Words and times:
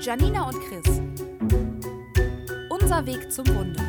Janina 0.00 0.48
und 0.48 0.60
Chris. 0.60 1.00
Unser 2.70 3.04
Weg 3.04 3.32
zum 3.32 3.48
Wunder. 3.48 3.82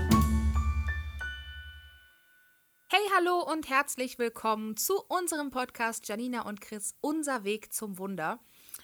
Hey, 2.88 3.02
hallo 3.16 3.44
und 3.44 3.70
herzlich 3.70 4.18
willkommen 4.18 4.76
zu 4.76 5.04
unserem 5.08 5.52
Podcast 5.52 6.08
Janina 6.08 6.48
und 6.48 6.62
Chris, 6.62 6.96
Unser 7.02 7.44
Weg 7.44 7.72
zum 7.72 8.00
Wunder. 8.00 8.40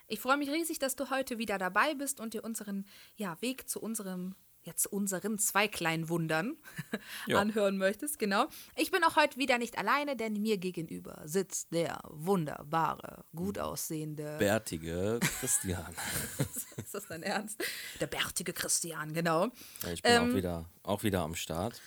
Ich 0.07 0.19
freue 0.19 0.38
mich 0.38 0.51
riesig, 0.51 0.77
dass 0.77 0.96
du 0.96 1.09
heute 1.09 1.39
wieder 1.39 1.57
dabei 1.57 1.96
bist 1.96 2.19
und 2.19 2.35
dir 2.35 2.44
unseren 2.44 2.85
ja, 3.15 3.42
Weg 3.42 3.67
zu 3.67 3.81
unserem 3.81 4.35
jetzt 4.66 4.88
unseren 4.88 5.38
zwei 5.38 5.68
kleinen 5.68 6.10
Wundern 6.10 6.58
anhören 7.34 7.78
möchtest. 7.78 8.20
Genau. 8.20 8.47
Ich 8.76 8.92
bin 8.92 9.04
auch 9.04 9.15
heute 9.15 9.38
wieder 9.38 9.58
nicht 9.58 9.78
alleine, 9.78 10.15
denn 10.15 10.34
mir 10.34 10.58
gegenüber 10.58 11.22
sitzt 11.26 11.72
der 11.72 12.02
wunderbare, 12.10 13.24
gut 13.36 13.60
aussehende. 13.60 14.38
Bärtige 14.40 15.20
Christian. 15.40 15.96
ist 16.78 16.94
das 16.94 17.08
dein 17.08 17.23
Ernst? 17.23 17.64
Der 18.00 18.08
bärtige 18.08 18.54
Christian, 18.54 19.14
genau. 19.14 19.48
Ja, 19.84 19.92
ich 19.92 20.02
bin 20.02 20.12
Ähm, 20.12 20.32
auch, 20.32 20.36
wieder, 20.36 20.66
auch 20.84 21.04
wieder 21.04 21.22
am 21.22 21.36
Start. 21.36 21.82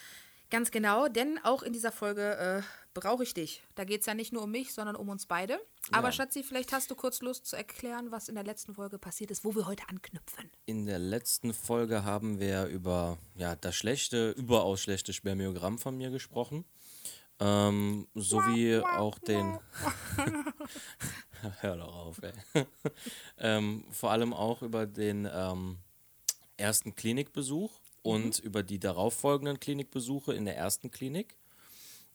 Ganz 0.51 0.71
genau, 0.71 1.09
denn 1.09 1.39
auch 1.43 1.63
in 1.63 1.75
dieser 1.75 1.93
Folge 1.93 2.63
äh, 2.65 2.88
brauche 2.99 3.23
ich 3.23 3.35
dich. 3.35 3.63
Da 3.75 3.85
geht 3.85 4.01
es 4.01 4.07
ja 4.07 4.15
nicht 4.15 4.33
nur 4.33 4.43
um 4.43 4.51
mich, 4.51 4.73
sondern 4.73 4.97
um 4.97 5.09
uns 5.09 5.27
beide. 5.27 5.61
Aber 5.93 6.09
Ja. 6.09 6.13
Schatzi, 6.13 6.43
vielleicht 6.43 6.73
hast 6.73 6.91
du 6.91 6.95
kurz 6.95 7.21
Lust 7.21 7.47
zu 7.47 7.57
erklären, 7.57 8.11
was 8.11 8.29
in 8.29 8.35
der 8.35 8.45
letzten 8.45 8.75
Folge 8.75 8.99
passiert 8.99 9.31
ist, 9.31 9.45
wo 9.45 9.55
wir 9.55 9.67
heute 9.67 9.89
anknüpfen. 9.89 10.51
In 10.67 10.87
der 10.87 10.99
letzten 10.99 11.55
Folge 11.55 12.05
haben 12.05 12.41
wir 12.41 12.67
über 12.67 13.19
ja, 13.37 13.57
das 13.57 13.77
schlechte, 13.77 14.31
überaus 14.33 14.81
schlechte 14.81 15.13
Spermiogramm 15.13 15.79
von 15.79 15.97
mir 15.97 16.11
gesprochen. 16.11 16.65
Ähm, 17.41 18.09
sowie 18.15 18.79
auch 18.79 19.19
den. 19.19 19.59
Hör 21.61 21.77
doch 21.77 21.95
auf, 21.95 22.21
ey. 22.23 22.33
ähm, 23.39 23.85
vor 23.91 24.11
allem 24.11 24.33
auch 24.35 24.63
über 24.63 24.87
den 24.87 25.29
ähm, 25.33 25.79
ersten 26.57 26.97
Klinikbesuch 26.97 27.81
und 28.03 28.41
über 28.41 28.63
die 28.63 28.81
darauffolgenden 28.81 29.61
Klinikbesuche 29.61 30.35
in 30.35 30.47
der 30.47 30.57
ersten 30.57 30.91
Klinik. 30.91 31.37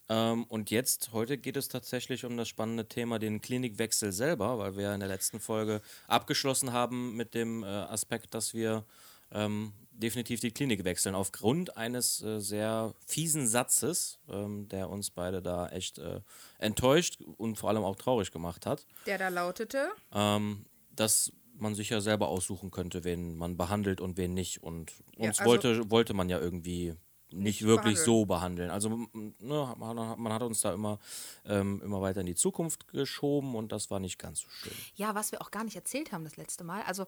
Ähm, 0.10 0.44
und 0.46 0.70
jetzt, 0.70 1.12
heute 1.14 1.38
geht 1.38 1.56
es 1.58 1.70
tatsächlich 1.70 2.26
um 2.26 2.36
das 2.38 2.48
spannende 2.50 2.88
Thema, 2.88 3.20
den 3.20 3.42
Klinikwechsel 3.42 4.12
selber, 4.12 4.58
weil 4.60 4.76
wir 4.78 4.94
in 4.94 5.00
der 5.00 5.10
letzten 5.10 5.40
Folge 5.40 5.82
abgeschlossen 6.08 6.74
haben 6.74 7.16
mit 7.16 7.34
dem 7.34 7.64
äh, 7.64 7.68
Aspekt, 7.68 8.34
dass 8.34 8.54
wir 8.54 8.84
ähm, 9.32 9.72
definitiv 9.92 10.40
die 10.42 10.52
Klinik 10.52 10.84
wechseln, 10.84 11.16
aufgrund 11.16 11.78
eines 11.78 12.22
äh, 12.22 12.40
sehr 12.40 12.94
fiesen 13.08 13.48
Satzes, 13.48 14.20
ähm, 14.30 14.68
der 14.68 14.90
uns 14.90 15.10
beide 15.10 15.42
da 15.42 15.70
echt 15.70 16.00
äh, 16.00 16.20
enttäuscht 16.58 17.22
und 17.38 17.58
vor 17.58 17.70
allem 17.70 17.84
auch 17.84 17.96
traurig 17.96 18.32
gemacht 18.32 18.66
hat, 18.66 18.86
Der 19.06 19.18
da 19.18 19.30
lautete. 19.30 19.90
ähm, 20.12 20.66
dass 20.96 21.32
man 21.56 21.76
sich 21.76 21.90
ja 21.90 22.02
selber 22.02 22.28
aussuchen 22.28 22.72
könnte, 22.72 23.04
wen 23.04 23.38
man 23.38 23.56
behandelt 23.58 24.02
und 24.02 24.18
wen 24.18 24.34
nicht. 24.34 24.62
Und 24.64 24.92
Ja, 25.18 25.28
uns 25.30 25.40
also- 25.40 25.50
wollte, 25.52 25.92
wollte 25.92 26.14
man 26.14 26.28
ja 26.28 26.40
irgendwie 26.40 26.96
nicht, 27.34 27.64
wirklich 27.64 27.96
behandeln. 27.96 28.06
so 28.06 28.26
behandeln. 28.26 28.70
Also 28.70 28.90
ne, 29.14 29.76
man, 29.78 29.96
man 29.96 30.34
hat 30.34 30.44
uns 30.44 30.62
da 30.62 30.74
immer, 30.74 31.00
ähm, 31.46 31.82
immer 31.84 32.02
weiter 32.02 32.22
in 32.22 32.26
die 32.26 32.36
Zukunft 32.36 32.88
geschoben 32.88 33.56
und 33.56 33.72
das 33.72 33.92
war 33.92 34.00
nicht 34.00 34.20
ganz 34.20 34.40
so 34.42 34.50
schön. 34.50 34.74
Ja, 34.96 35.16
was 35.16 35.32
wir 35.32 35.42
auch 35.42 35.52
gar 35.52 35.64
nicht 35.64 35.76
erzählt 35.76 36.12
haben 36.12 36.24
das 36.24 36.38
letzte 36.38 36.64
Mal. 36.64 36.82
Also 36.84 37.06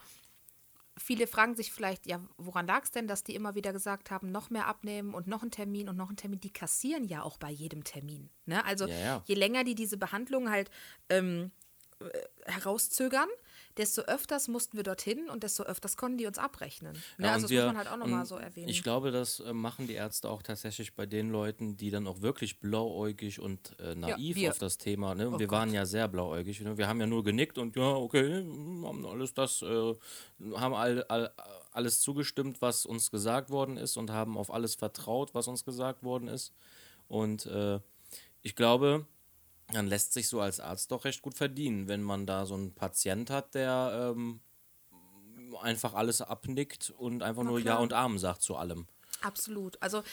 viele 0.97 1.27
fragen 1.27 1.55
sich 1.55 1.71
vielleicht, 1.71 2.05
ja, 2.07 2.19
woran 2.37 2.67
lag 2.67 2.83
es 2.83 2.91
denn, 2.91 3.07
dass 3.07 3.23
die 3.23 3.35
immer 3.35 3.55
wieder 3.55 3.73
gesagt 3.73 4.11
haben, 4.11 4.31
noch 4.31 4.49
mehr 4.49 4.67
abnehmen 4.67 5.13
und 5.13 5.27
noch 5.27 5.41
einen 5.41 5.51
Termin 5.51 5.89
und 5.89 5.97
noch 5.97 6.07
einen 6.07 6.17
Termin. 6.17 6.39
Die 6.39 6.53
kassieren 6.53 7.05
ja 7.05 7.23
auch 7.23 7.37
bei 7.37 7.49
jedem 7.49 7.83
Termin. 7.83 8.29
Ne? 8.45 8.63
Also 8.65 8.87
Ja, 8.87 8.97
ja. 8.97 9.23
je 9.25 9.35
länger 9.35 9.63
die 9.63 9.75
diese 9.75 9.97
Behandlung 9.97 10.49
halt 10.49 10.69
ähm, 11.09 11.51
äh, 11.99 12.51
herauszögern, 12.51 13.29
desto 13.77 14.01
öfters 14.03 14.47
mussten 14.47 14.77
wir 14.77 14.83
dorthin 14.83 15.29
und 15.29 15.43
desto 15.43 15.63
öfters 15.63 15.97
konnten 15.97 16.17
die 16.17 16.25
uns 16.25 16.37
abrechnen. 16.37 16.93
Ne? 17.17 17.27
Ja, 17.27 17.33
also 17.33 17.45
und 17.45 17.51
das 17.51 17.65
muss 17.65 17.65
man 17.67 17.77
halt 17.77 17.87
auch 17.89 17.97
nochmal 17.97 18.25
so 18.25 18.37
erwähnen. 18.37 18.69
Ich 18.69 18.83
glaube, 18.83 19.11
das 19.11 19.39
äh, 19.39 19.53
machen 19.53 19.87
die 19.87 19.93
Ärzte 19.93 20.29
auch 20.29 20.41
tatsächlich 20.41 20.95
bei 20.95 21.05
den 21.05 21.29
Leuten, 21.29 21.77
die 21.77 21.91
dann 21.91 22.07
auch 22.07 22.21
wirklich 22.21 22.59
blauäugig 22.59 23.39
und 23.39 23.77
äh, 23.79 23.95
naiv 23.95 24.35
wir. 24.35 24.51
auf 24.51 24.57
das 24.57 24.77
Thema. 24.77 25.15
Ne? 25.15 25.29
Oh 25.29 25.39
wir 25.39 25.49
waren 25.51 25.73
ja 25.73 25.85
sehr 25.85 26.07
blauäugig. 26.07 26.61
Ne? 26.61 26.77
Wir 26.77 26.87
haben 26.87 26.99
ja 26.99 27.07
nur 27.07 27.23
genickt 27.23 27.57
und 27.57 27.75
ja, 27.75 27.93
okay, 27.95 28.41
hm, 28.41 28.85
haben 28.85 29.05
alles 29.05 29.33
das, 29.33 29.61
äh, 29.61 29.93
haben 30.55 30.73
all, 30.73 31.03
all, 31.03 31.31
alles 31.71 31.99
zugestimmt, 31.99 32.61
was 32.61 32.85
uns 32.85 33.11
gesagt 33.11 33.49
worden 33.49 33.77
ist 33.77 33.97
und 33.97 34.09
haben 34.11 34.37
auf 34.37 34.51
alles 34.51 34.75
vertraut, 34.75 35.33
was 35.33 35.47
uns 35.47 35.65
gesagt 35.65 36.03
worden 36.03 36.27
ist. 36.27 36.53
Und 37.07 37.45
äh, 37.45 37.79
ich 38.41 38.55
glaube, 38.55 39.05
dann 39.71 39.87
lässt 39.87 40.13
sich 40.13 40.27
so 40.27 40.39
als 40.41 40.59
Arzt 40.59 40.91
doch 40.91 41.05
recht 41.05 41.21
gut 41.21 41.35
verdienen, 41.35 41.87
wenn 41.87 42.01
man 42.03 42.25
da 42.25 42.45
so 42.45 42.53
einen 42.55 42.73
Patient 42.73 43.29
hat, 43.29 43.55
der 43.55 44.13
ähm, 44.15 44.41
einfach 45.61 45.93
alles 45.93 46.21
abnickt 46.21 46.91
und 46.97 47.23
einfach 47.23 47.43
nur 47.43 47.59
Ja 47.59 47.63
klar. 47.65 47.81
und 47.81 47.93
Amen 47.93 48.19
sagt 48.19 48.41
zu 48.41 48.55
allem. 48.55 48.87
Absolut. 49.21 49.81
Also 49.81 50.03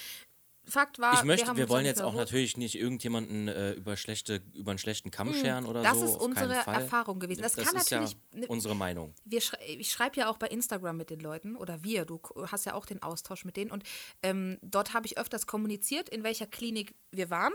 Fakt 0.65 1.01
war, 1.01 1.15
Ich 1.15 1.25
möchte, 1.25 1.57
wir, 1.57 1.65
uns 1.65 1.71
wollen 1.71 1.85
jetzt 1.87 2.01
auch 2.01 2.15
natürlich 2.15 2.57
nicht 2.57 2.77
irgendjemanden 2.77 3.49
äh, 3.49 3.73
über 3.73 3.97
schlechte, 3.97 4.43
über 4.55 4.71
einen 4.71 4.79
schlechten 4.79 5.11
Kamm 5.11 5.35
scheren 5.35 5.67
oder 5.67 5.81
Hm, 5.81 5.85
das 5.85 5.99
so. 5.99 6.05
ist 6.05 6.15
auf 6.15 6.23
unsere. 6.23 6.55
Erfahrung 6.55 7.19
gewesen. 7.19 7.43
Das 7.43 7.57
kann 7.57 7.65
ist 7.77 7.91
natürlich- 7.91 8.13
ja 8.33 8.39
ne- 8.39 8.47
unsere 8.47 8.77
Meinung. 8.77 9.13
wir 9.25 9.41
schrei 9.41 9.59
ich 9.67 9.91
schreibe 9.91 10.21
ja 10.21 10.31
auch 10.31 10.39
bei 10.39 10.47
Instagram 10.47 10.97
mit 10.97 11.11
den 11.11 11.19
Leuten 11.19 11.57
oder 11.57 11.83
wir, 11.83 12.05
du 12.05 12.21
hast 12.47 12.65
ja 12.65 12.75
auch 12.75 12.87
den 12.87 13.03
Austausch 13.03 13.45
mit 13.45 13.57
denen 13.57 13.73
und 13.73 13.83
ähm, 14.23 14.59
dort 14.63 14.95
habe 14.95 15.05
ich 15.07 15.19
öfters 15.19 15.49
kommuniziert, 15.49 16.09
in 16.09 16.23
welcher 16.23 16.47
Klinik 16.47 16.95
wir 17.11 17.29
waren. 17.29 17.53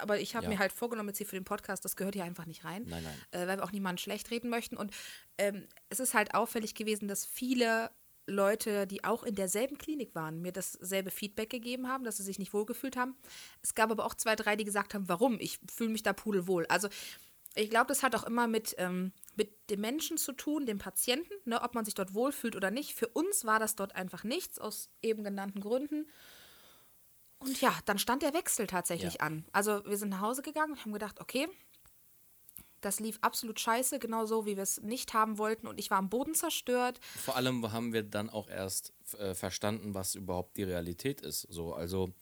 Aber 0.00 0.18
ich 0.20 0.34
habe 0.36 0.44
Ja. 0.44 0.50
mir 0.50 0.58
halt 0.58 0.72
vorgenommen, 0.72 1.08
jetzt 1.08 1.18
hier 1.18 1.26
für 1.26 1.36
den 1.36 1.44
Podcast, 1.44 1.84
das 1.84 1.96
gehört 1.96 2.14
hier 2.14 2.24
einfach 2.24 2.46
nicht 2.46 2.64
rein, 2.64 2.84
Nein, 2.86 3.02
nein. 3.02 3.18
Äh, 3.42 3.46
weil 3.48 3.58
wir 3.58 3.64
auch 3.64 3.72
niemanden 3.72 3.98
schlecht 3.98 4.30
reden 4.30 4.50
möchten. 4.50 4.76
Und 4.76 4.92
ähm, 5.38 5.66
es 5.88 6.00
ist 6.00 6.14
halt 6.14 6.34
auffällig 6.34 6.74
gewesen, 6.74 7.08
dass 7.08 7.24
viele 7.26 7.90
Leute, 8.26 8.86
die 8.86 9.02
auch 9.02 9.24
in 9.24 9.34
derselben 9.34 9.76
Klinik 9.78 10.14
waren, 10.14 10.40
mir 10.40 10.52
dasselbe 10.52 11.10
Feedback 11.10 11.50
gegeben 11.50 11.88
haben, 11.88 12.04
dass 12.04 12.18
sie 12.18 12.22
sich 12.22 12.38
nicht 12.38 12.52
wohlgefühlt 12.52 12.96
haben. 12.96 13.16
Es 13.62 13.74
gab 13.74 13.90
aber 13.90 14.04
auch 14.04 14.14
zwei, 14.14 14.36
drei, 14.36 14.54
die 14.56 14.64
gesagt 14.64 14.94
haben, 14.94 15.08
warum? 15.08 15.38
Ich 15.40 15.58
fühle 15.72 15.90
mich 15.90 16.02
da 16.02 16.12
pudelwohl. 16.12 16.66
Also 16.68 16.88
ich 17.56 17.68
glaube, 17.70 17.86
das 17.88 18.04
hat 18.04 18.14
auch 18.14 18.22
immer 18.22 18.46
mit, 18.46 18.76
ähm, 18.78 19.12
mit 19.34 19.70
dem 19.70 19.80
Menschen 19.80 20.16
zu 20.18 20.32
tun, 20.32 20.66
dem 20.66 20.78
Patienten, 20.78 21.32
ne, 21.44 21.60
ob 21.62 21.74
man 21.74 21.84
sich 21.84 21.94
dort 21.94 22.14
wohlfühlt 22.14 22.54
oder 22.54 22.70
nicht. 22.70 22.94
Für 22.94 23.08
uns 23.08 23.44
war 23.44 23.58
das 23.58 23.74
dort 23.74 23.96
einfach 23.96 24.22
nichts, 24.22 24.60
aus 24.60 24.88
eben 25.02 25.24
genannten 25.24 25.60
Gründen. 25.60 26.06
Und 27.40 27.60
ja, 27.60 27.76
dann 27.86 27.98
stand 27.98 28.22
der 28.22 28.34
Wechsel 28.34 28.66
tatsächlich 28.66 29.14
Ja. 29.14 29.20
an. 29.20 29.44
Also 29.52 29.84
wir 29.86 29.96
sind 29.96 30.10
nach 30.10 30.20
Hause 30.20 30.42
gegangen 30.42 30.72
und 30.72 30.80
haben 30.84 30.92
gedacht, 30.92 31.20
okay, 31.20 31.48
das 32.80 33.00
lief 33.00 33.18
absolut 33.22 33.60
scheiße, 33.60 33.98
genau 33.98 34.24
so, 34.26 34.46
wie 34.46 34.56
wir 34.56 34.62
es 34.62 34.80
nicht 34.80 35.12
haben 35.12 35.36
wollten. 35.38 35.66
Und 35.66 35.78
ich 35.78 35.90
war 35.90 35.98
am 35.98 36.08
Boden 36.08 36.34
zerstört. 36.34 36.98
Vor 37.16 37.36
allem 37.36 37.72
haben 37.72 37.92
wir 37.92 38.02
dann 38.02 38.30
auch 38.30 38.48
erst 38.48 38.92
äh, 39.18 39.34
verstanden, 39.34 39.94
was 39.94 40.14
überhaupt 40.14 40.56
die 40.56 40.62
Realität 40.62 41.20
ist. 41.20 41.42
So, 41.50 41.74
also 41.74 42.12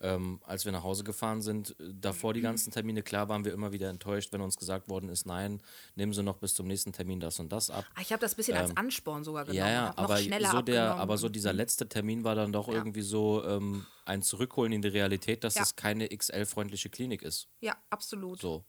ähm, 0.00 0.40
als 0.44 0.64
wir 0.64 0.72
nach 0.72 0.82
Hause 0.82 1.04
gefahren 1.04 1.40
sind, 1.40 1.70
äh, 1.80 1.84
davor 1.92 2.30
Mhm. 2.30 2.34
die 2.34 2.40
ganzen 2.42 2.70
Termine, 2.70 3.02
klar 3.02 3.28
waren 3.28 3.44
wir 3.44 3.52
immer 3.52 3.72
wieder 3.72 3.88
enttäuscht, 3.88 4.32
wenn 4.32 4.40
uns 4.42 4.56
gesagt 4.56 4.88
worden 4.88 5.08
ist, 5.08 5.24
nein, 5.26 5.62
nehmen 5.94 6.12
Sie 6.12 6.22
noch 6.22 6.36
bis 6.36 6.54
zum 6.54 6.66
nächsten 6.66 6.92
Termin 6.92 7.18
das 7.20 7.38
und 7.40 7.50
das 7.50 7.70
ab. 7.70 7.84
Ah, 7.94 8.00
Ich 8.02 8.12
habe 8.12 8.20
das 8.20 8.34
ein 8.34 8.36
bisschen 8.36 8.56
als 8.56 8.76
Ansporn 8.76 9.24
sogar 9.24 9.44
genommen. 9.46 9.60
Ähm, 9.60 9.66
Ja, 9.66 9.72
ja, 9.86 9.92
aber 9.96 10.18
schneller 10.18 10.50
so, 10.50 10.60
der, 10.62 10.96
aber 10.96 11.16
so 11.18 11.28
dieser 11.28 11.52
letzte 11.52 11.88
Termin 11.88 12.24
war 12.24 12.34
dann 12.34 12.52
doch 12.52 12.68
Ja. 12.68 12.74
irgendwie 12.74 13.02
so 13.02 13.42
ähm, 13.44 13.86
ein 14.04 14.22
Zurückholen 14.22 14.72
in 14.72 14.82
die 14.82 14.88
Realität, 14.88 15.44
dass 15.44 15.54
Ja. 15.54 15.62
es 15.62 15.76
keine 15.76 16.08
XL-freundliche 16.08 16.90
Klinik 16.90 17.22
ist. 17.22 17.48
Ja, 17.60 17.76
absolut. 17.90 18.40
So. 18.40 18.64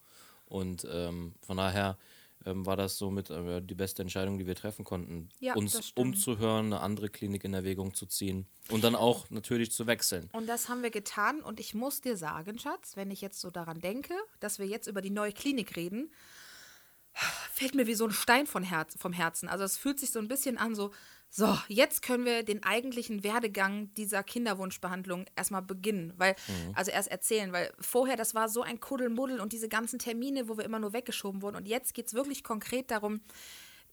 Und 0.45 0.87
ähm, 0.89 1.35
von 1.41 1.57
daher 1.57 1.97
ähm, 2.45 2.65
war 2.65 2.77
das 2.77 2.97
somit 2.97 3.29
äh, 3.29 3.61
die 3.61 3.75
beste 3.75 4.01
Entscheidung, 4.01 4.37
die 4.37 4.47
wir 4.47 4.55
treffen 4.55 4.85
konnten, 4.85 5.29
Ja, 5.39 5.55
uns 5.55 5.91
umzuhören, 5.95 6.67
eine 6.67 6.81
andere 6.81 7.09
Klinik 7.09 7.43
in 7.43 7.53
Erwägung 7.53 7.93
zu 7.93 8.05
ziehen 8.05 8.47
und 8.69 8.83
dann 8.83 8.95
auch 8.95 9.29
natürlich 9.29 9.71
zu 9.71 9.87
wechseln. 9.87 10.29
Und 10.33 10.47
das 10.47 10.69
haben 10.69 10.83
wir 10.83 10.91
getan. 10.91 11.41
Und 11.41 11.59
ich 11.59 11.73
muss 11.73 12.01
dir 12.01 12.17
sagen, 12.17 12.59
Schatz, 12.59 12.95
wenn 12.95 13.11
ich 13.11 13.21
jetzt 13.21 13.39
so 13.39 13.49
daran 13.49 13.79
denke, 13.79 14.13
dass 14.39 14.59
wir 14.59 14.67
jetzt 14.67 14.87
über 14.87 15.01
die 15.01 15.09
neue 15.09 15.33
Klinik 15.33 15.75
reden, 15.75 16.11
fällt 17.51 17.75
mir 17.75 17.87
wie 17.87 17.95
so 17.95 18.05
ein 18.05 18.11
Stein 18.11 18.47
von 18.47 18.63
Herz, 18.63 18.95
vom 18.97 19.13
Herzen. 19.13 19.49
Also 19.49 19.63
es 19.63 19.77
fühlt 19.77 19.99
sich 19.99 20.11
so 20.11 20.19
ein 20.19 20.27
bisschen 20.27 20.57
an, 20.57 20.75
so, 20.75 20.91
so, 21.29 21.57
jetzt 21.67 22.01
können 22.01 22.25
wir 22.25 22.43
den 22.43 22.63
eigentlichen 22.63 23.23
Werdegang 23.23 23.93
dieser 23.95 24.23
Kinderwunschbehandlung 24.23 25.25
erstmal 25.35 25.61
beginnen. 25.61 26.13
Weil, 26.17 26.35
also 26.73 26.91
erst 26.91 27.11
erzählen, 27.11 27.51
weil 27.51 27.71
vorher, 27.79 28.15
das 28.15 28.33
war 28.33 28.49
so 28.49 28.61
ein 28.61 28.79
Kuddelmuddel 28.79 29.39
und 29.39 29.53
diese 29.53 29.69
ganzen 29.69 29.99
Termine, 29.99 30.47
wo 30.47 30.57
wir 30.57 30.65
immer 30.65 30.79
nur 30.79 30.93
weggeschoben 30.93 31.41
wurden. 31.41 31.57
Und 31.57 31.67
jetzt 31.67 31.93
geht 31.93 32.07
es 32.07 32.13
wirklich 32.13 32.43
konkret 32.43 32.91
darum, 32.91 33.21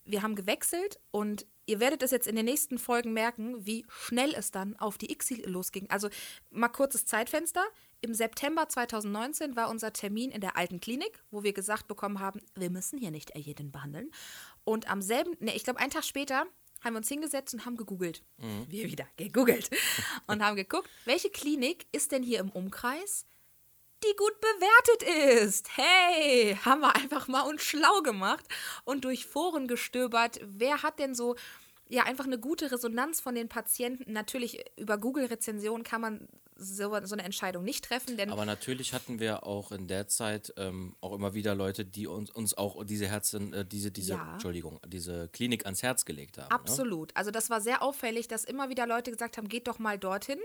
wir 0.05 0.21
haben 0.21 0.35
gewechselt 0.35 0.99
und 1.11 1.45
ihr 1.65 1.79
werdet 1.79 2.03
es 2.03 2.11
jetzt 2.11 2.27
in 2.27 2.35
den 2.35 2.45
nächsten 2.45 2.77
Folgen 2.77 3.11
merken, 3.13 3.65
wie 3.65 3.85
schnell 3.89 4.33
es 4.35 4.51
dann 4.51 4.75
auf 4.77 4.97
die 4.97 5.11
ICSI 5.11 5.43
losging. 5.47 5.89
Also 5.89 6.09
mal 6.51 6.69
kurzes 6.69 7.05
Zeitfenster. 7.05 7.63
Im 8.01 8.13
September 8.13 8.69
2019 8.69 9.55
war 9.55 9.69
unser 9.69 9.91
Termin 9.91 10.29
in 10.29 10.41
der 10.41 10.57
alten 10.57 10.79
Klinik, 10.79 11.23
wo 11.31 11.43
wir 11.43 11.53
gesagt 11.53 11.87
bekommen 11.87 12.19
haben, 12.19 12.39
wir 12.53 12.69
müssen 12.69 12.99
hier 12.99 13.09
nicht 13.09 13.35
jeden 13.35 13.71
behandeln. 13.71 14.11
Und 14.63 14.89
am 14.89 15.01
selben, 15.01 15.35
ne, 15.39 15.55
ich 15.55 15.63
glaube, 15.63 15.79
einen 15.79 15.89
Tag 15.89 16.03
später 16.03 16.45
haben 16.85 16.93
wir 16.93 16.99
uns 16.99 17.09
hingesetzt 17.09 17.53
und 17.53 17.65
haben 17.65 17.75
gegoogelt. 17.75 18.23
Wir 18.69 18.85
wieder 18.85 19.07
gegoogelt. 19.17 19.69
und 20.27 20.43
haben 20.43 20.55
geguckt, 20.55 20.89
welche 21.03 21.29
Klinik 21.29 21.87
ist 21.91 22.11
denn 22.11 22.23
hier 22.23 22.39
im 22.39 22.51
Umkreis, 22.51 23.25
die 24.03 24.15
gut 24.15 24.39
bewertet 24.39 25.43
ist. 25.43 25.77
Hey, 25.77 26.57
haben 26.63 26.81
wir 26.81 26.95
einfach 26.95 27.27
mal 27.27 27.41
uns 27.41 27.63
schlau 27.63 28.01
gemacht 28.01 28.45
und 28.83 29.03
durch 29.03 29.25
Foren 29.25 29.67
gestöbert. 29.67 30.39
Wer 30.43 30.83
hat 30.83 30.99
denn 30.99 31.15
so 31.15 31.35
ja, 31.87 32.03
einfach 32.03 32.25
eine 32.25 32.39
gute 32.39 32.71
Resonanz 32.71 33.21
von 33.21 33.35
den 33.35 33.47
Patienten. 33.47 34.11
Natürlich 34.11 34.63
über 34.75 34.97
Google-Rezensionen 34.97 35.83
kann 35.83 36.01
man 36.01 36.27
so, 36.57 36.97
so 37.03 37.15
eine 37.15 37.23
Entscheidung 37.23 37.63
nicht 37.63 37.85
treffen, 37.85 38.17
denn 38.17 38.29
Aber 38.29 38.45
natürlich 38.45 38.93
hatten 38.93 39.19
wir 39.19 39.45
auch 39.45 39.71
in 39.71 39.87
der 39.87 40.07
Zeit 40.07 40.53
ähm, 40.57 40.95
auch 41.01 41.13
immer 41.13 41.33
wieder 41.33 41.53
Leute, 41.55 41.83
die 41.85 42.07
uns, 42.07 42.29
uns 42.31 42.53
auch 42.57 42.83
diese 42.85 43.07
Herzen, 43.07 43.53
äh, 43.53 43.65
diese, 43.65 43.91
diese, 43.91 44.13
Ja. 44.13 44.33
Entschuldigung, 44.33 44.79
diese 44.87 45.27
Klinik 45.29 45.65
ans 45.65 45.83
Herz 45.83 46.05
gelegt 46.05 46.37
haben. 46.37 46.45
Ne? 46.47 46.51
Absolut. 46.51 47.11
Also 47.15 47.31
das 47.31 47.49
war 47.49 47.61
sehr 47.61 47.81
auffällig, 47.81 48.27
dass 48.27 48.43
immer 48.45 48.69
wieder 48.69 48.87
Leute 48.87 49.11
gesagt 49.11 49.37
haben, 49.37 49.47
geht 49.49 49.67
doch 49.67 49.79
mal 49.79 49.97
dorthin. 49.99 50.39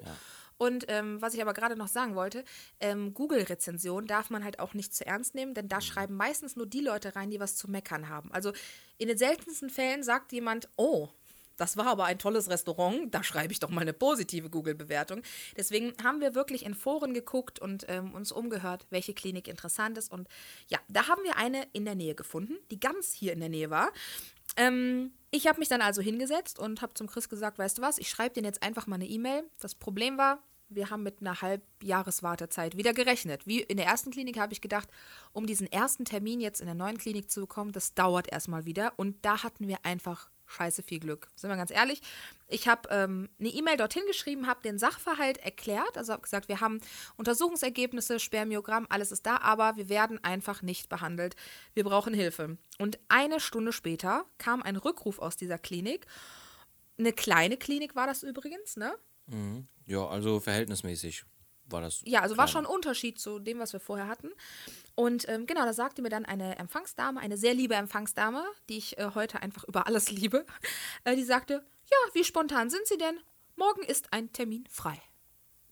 Und 0.58 0.84
ähm, 0.88 1.22
was 1.22 1.32
ich 1.32 1.40
aber 1.40 1.54
gerade 1.54 1.74
noch 1.76 1.88
sagen 1.88 2.14
wollte, 2.16 2.44
ähm, 2.80 3.14
Google-Rezension 3.14 4.06
darf 4.06 4.28
man 4.28 4.44
halt 4.44 4.58
auch 4.58 4.74
nicht 4.74 4.94
zu 4.94 5.06
ernst 5.06 5.34
nehmen, 5.34 5.54
denn 5.54 5.68
da 5.68 5.76
Mhm. 5.76 5.80
schreiben 5.82 6.16
meistens 6.16 6.54
nur 6.56 6.66
die 6.66 6.80
Leute 6.80 7.16
rein, 7.16 7.30
die 7.30 7.40
was 7.40 7.56
zu 7.56 7.70
meckern 7.70 8.08
haben. 8.10 8.30
Also 8.32 8.52
in 8.98 9.08
den 9.08 9.16
seltensten 9.16 9.70
Fällen 9.70 10.02
sagt 10.02 10.32
jemand, 10.32 10.68
oh, 10.76 11.08
das 11.60 11.76
war 11.76 11.86
aber 11.88 12.06
ein 12.06 12.18
tolles 12.18 12.48
Restaurant, 12.48 13.14
da 13.14 13.22
schreibe 13.22 13.52
ich 13.52 13.60
doch 13.60 13.68
mal 13.68 13.82
eine 13.82 13.92
positive 13.92 14.48
Google-Bewertung. 14.48 15.20
Deswegen 15.58 15.92
haben 16.02 16.22
wir 16.22 16.34
wirklich 16.34 16.64
in 16.64 16.74
Foren 16.74 17.12
geguckt 17.12 17.58
und 17.58 17.84
ähm, 17.88 18.14
uns 18.14 18.32
umgehört, 18.32 18.86
welche 18.88 19.12
Klinik 19.12 19.46
interessant 19.46 19.98
ist. 19.98 20.10
Und 20.10 20.26
ja, 20.68 20.78
da 20.88 21.08
haben 21.08 21.22
wir 21.22 21.36
eine 21.36 21.66
in 21.74 21.84
der 21.84 21.96
Nähe 21.96 22.14
gefunden, 22.14 22.54
die 22.70 22.80
ganz 22.80 23.12
hier 23.12 23.34
in 23.34 23.40
der 23.40 23.50
Nähe 23.50 23.68
war. 23.68 23.92
Ähm, 24.56 25.12
ich 25.30 25.46
habe 25.46 25.58
mich 25.58 25.68
dann 25.68 25.82
also 25.82 26.00
hingesetzt 26.00 26.58
und 26.58 26.80
habe 26.80 26.94
zum 26.94 27.08
Chris 27.08 27.28
gesagt, 27.28 27.58
weißt 27.58 27.76
du 27.76 27.82
was, 27.82 27.98
ich 27.98 28.08
schreibe 28.08 28.40
dir 28.40 28.42
jetzt 28.42 28.62
einfach 28.62 28.86
mal 28.86 28.96
eine 28.96 29.06
E-Mail. 29.06 29.44
Das 29.60 29.74
Problem 29.74 30.16
war, 30.16 30.42
wir 30.70 30.88
haben 30.88 31.02
mit 31.02 31.20
einer 31.20 31.42
Halbjahreswartezeit 31.42 32.78
wieder 32.78 32.94
gerechnet. 32.94 33.46
Wie 33.46 33.60
in 33.60 33.76
der 33.76 33.86
ersten 33.86 34.12
Klinik 34.12 34.38
habe 34.38 34.54
ich 34.54 34.62
gedacht, 34.62 34.88
um 35.32 35.44
diesen 35.44 35.70
ersten 35.70 36.06
Termin 36.06 36.40
jetzt 36.40 36.60
in 36.60 36.66
der 36.66 36.74
neuen 36.74 36.96
Klinik 36.96 37.30
zu 37.30 37.42
bekommen, 37.42 37.72
das 37.72 37.92
dauert 37.92 38.32
erstmal 38.32 38.64
wieder. 38.64 38.94
Und 38.96 39.16
da 39.26 39.42
hatten 39.42 39.68
wir 39.68 39.84
einfach 39.84 40.30
scheiße 40.50 40.82
viel 40.82 41.00
Glück. 41.00 41.28
Sind 41.36 41.50
wir 41.50 41.56
ganz 41.56 41.70
ehrlich. 41.70 42.02
Ich 42.48 42.68
habe 42.68 42.88
ähm, 42.90 43.28
eine 43.38 43.48
E-Mail 43.48 43.76
dorthin 43.76 44.02
geschrieben, 44.06 44.46
habe 44.46 44.62
den 44.62 44.78
Sachverhalt 44.78 45.38
erklärt. 45.38 45.96
Also 45.96 46.12
habe 46.12 46.22
gesagt, 46.22 46.48
wir 46.48 46.60
haben 46.60 46.80
Untersuchungsergebnisse, 47.16 48.18
Spermiogramm, 48.20 48.86
alles 48.90 49.12
ist 49.12 49.26
da, 49.26 49.38
aber 49.38 49.76
wir 49.76 49.88
werden 49.88 50.22
einfach 50.24 50.62
nicht 50.62 50.88
behandelt. 50.88 51.36
Wir 51.74 51.84
brauchen 51.84 52.12
Hilfe. 52.12 52.58
Und 52.78 52.98
eine 53.08 53.40
Stunde 53.40 53.72
später 53.72 54.24
kam 54.38 54.62
ein 54.62 54.76
Rückruf 54.76 55.18
aus 55.18 55.36
dieser 55.36 55.58
Klinik. 55.58 56.06
Eine 56.98 57.12
kleine 57.12 57.56
Klinik 57.56 57.94
war 57.94 58.06
das 58.06 58.22
übrigens, 58.22 58.76
ne? 58.76 58.94
Ja, 59.86 60.06
also 60.06 60.40
verhältnismäßig 60.40 61.24
war 61.72 61.80
das. 61.80 62.02
Ja, 62.04 62.20
also 62.20 62.36
war 62.36 62.46
kleiner. 62.46 62.64
schon 62.64 62.66
ein 62.66 62.74
Unterschied 62.74 63.18
zu 63.18 63.38
dem, 63.38 63.58
was 63.58 63.72
wir 63.72 63.80
vorher 63.80 64.08
hatten. 64.08 64.30
Und 64.94 65.28
ähm, 65.28 65.46
genau, 65.46 65.64
da 65.64 65.72
sagte 65.72 66.02
mir 66.02 66.08
dann 66.08 66.24
eine 66.24 66.58
Empfangsdame, 66.58 67.20
eine 67.20 67.36
sehr 67.36 67.54
liebe 67.54 67.74
Empfangsdame, 67.74 68.44
die 68.68 68.78
ich 68.78 68.98
äh, 68.98 69.10
heute 69.14 69.42
einfach 69.42 69.64
über 69.64 69.86
alles 69.86 70.10
liebe, 70.10 70.46
äh, 71.04 71.16
die 71.16 71.24
sagte, 71.24 71.64
ja, 71.90 72.14
wie 72.14 72.24
spontan 72.24 72.70
sind 72.70 72.86
Sie 72.86 72.98
denn? 72.98 73.18
Morgen 73.56 73.82
ist 73.82 74.12
ein 74.12 74.32
Termin 74.32 74.64
frei. 74.70 75.00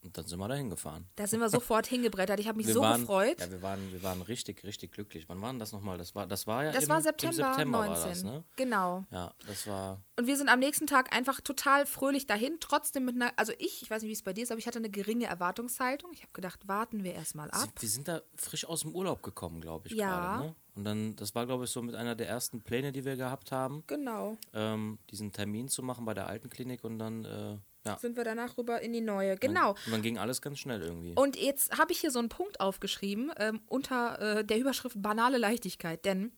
Und 0.02 0.16
dann 0.16 0.26
sind 0.26 0.38
wir 0.38 0.48
da 0.48 0.54
hingefahren. 0.54 1.08
Da 1.16 1.26
sind 1.26 1.40
wir 1.40 1.48
sofort 1.48 1.86
hingebrettert. 1.88 2.38
Ich 2.40 2.46
habe 2.46 2.56
mich 2.56 2.66
Wir 2.66 2.74
so 2.74 2.80
waren, 2.80 3.00
gefreut. 3.00 3.40
Ja, 3.40 3.50
wir 3.50 3.62
waren, 3.62 3.92
wir 3.92 4.02
waren 4.02 4.22
richtig, 4.22 4.62
richtig 4.64 4.92
glücklich. 4.92 5.28
Wann 5.28 5.40
war 5.42 5.50
denn 5.50 5.58
das 5.58 5.72
nochmal? 5.72 5.98
Das 5.98 6.14
war, 6.14 6.26
das 6.26 6.46
war 6.46 6.64
ja 6.64 6.72
das 6.72 6.84
im, 6.84 6.90
war 6.90 6.98
im 6.98 7.02
September, 7.02 7.34
September 7.34 7.78
19. 7.86 8.02
war 8.02 8.08
das, 8.08 8.22
ne? 8.22 8.44
Genau. 8.56 9.04
Ja, 9.10 9.34
das 9.46 9.66
war. 9.66 10.02
Und 10.16 10.26
wir 10.26 10.36
sind 10.36 10.48
am 10.48 10.60
nächsten 10.60 10.86
Tag 10.86 11.14
einfach 11.14 11.40
total 11.40 11.86
fröhlich 11.86 12.26
dahin, 12.26 12.58
trotzdem 12.60 13.04
mit 13.04 13.16
einer, 13.16 13.32
also 13.36 13.52
ich, 13.58 13.82
ich 13.82 13.90
weiß 13.90 14.02
nicht, 14.02 14.08
wie 14.08 14.14
es 14.14 14.22
bei 14.22 14.32
dir 14.32 14.44
ist, 14.44 14.52
aber 14.52 14.58
ich 14.58 14.66
hatte 14.66 14.78
eine 14.78 14.90
geringe 14.90 15.26
Erwartungshaltung. 15.26 16.10
Ich 16.12 16.22
habe 16.22 16.32
gedacht, 16.32 16.66
warten 16.68 17.02
wir 17.02 17.14
erstmal 17.14 17.50
ab. 17.50 17.68
Wir 17.78 17.88
sind 17.88 18.08
da 18.08 18.22
frisch 18.36 18.64
aus 18.64 18.82
dem 18.82 18.94
Urlaub 18.94 19.22
gekommen, 19.22 19.60
glaube 19.60 19.88
ich. 19.88 19.94
Ja. 19.94 20.36
Gerade, 20.36 20.44
ne? 20.44 20.54
Und 20.78 20.84
dann, 20.84 21.16
das 21.16 21.34
war, 21.34 21.44
glaube 21.44 21.64
ich, 21.64 21.70
so 21.70 21.82
mit 21.82 21.96
einer 21.96 22.14
der 22.14 22.28
ersten 22.28 22.62
Pläne, 22.62 22.92
die 22.92 23.04
wir 23.04 23.16
gehabt 23.16 23.50
haben, 23.50 23.82
Genau. 23.88 24.38
ähm, 24.54 25.00
diesen 25.10 25.32
Termin 25.32 25.66
zu 25.66 25.82
machen 25.82 26.04
bei 26.04 26.14
der 26.14 26.28
alten 26.28 26.48
Klinik 26.48 26.84
und 26.84 27.00
dann, 27.00 27.24
äh, 27.24 27.58
ja. 27.84 27.98
Sind 27.98 28.16
wir 28.16 28.22
danach 28.22 28.56
rüber 28.56 28.80
in 28.80 28.92
die 28.92 29.00
neue. 29.00 29.36
Genau. 29.38 29.70
Und 29.70 29.90
dann 29.90 30.02
ging 30.02 30.18
alles 30.18 30.40
ganz 30.40 30.60
schnell 30.60 30.80
irgendwie. 30.80 31.14
Und 31.16 31.36
jetzt 31.36 31.76
habe 31.76 31.90
ich 31.90 31.98
hier 31.98 32.12
so 32.12 32.20
einen 32.20 32.28
Punkt 32.28 32.60
aufgeschrieben 32.60 33.32
ähm, 33.38 33.60
unter 33.66 34.20
äh, 34.38 34.44
der 34.44 34.58
Überschrift 34.58 35.02
banale 35.02 35.38
Leichtigkeit, 35.38 36.04
denn 36.04 36.30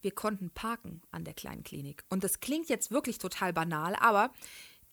wir 0.00 0.12
konnten 0.12 0.48
parken 0.48 1.02
an 1.10 1.24
der 1.24 1.34
kleinen 1.34 1.64
Klinik. 1.64 2.04
Und 2.08 2.24
das 2.24 2.40
klingt 2.40 2.70
jetzt 2.70 2.90
wirklich 2.90 3.18
total 3.18 3.52
banal, 3.52 3.94
aber 3.96 4.32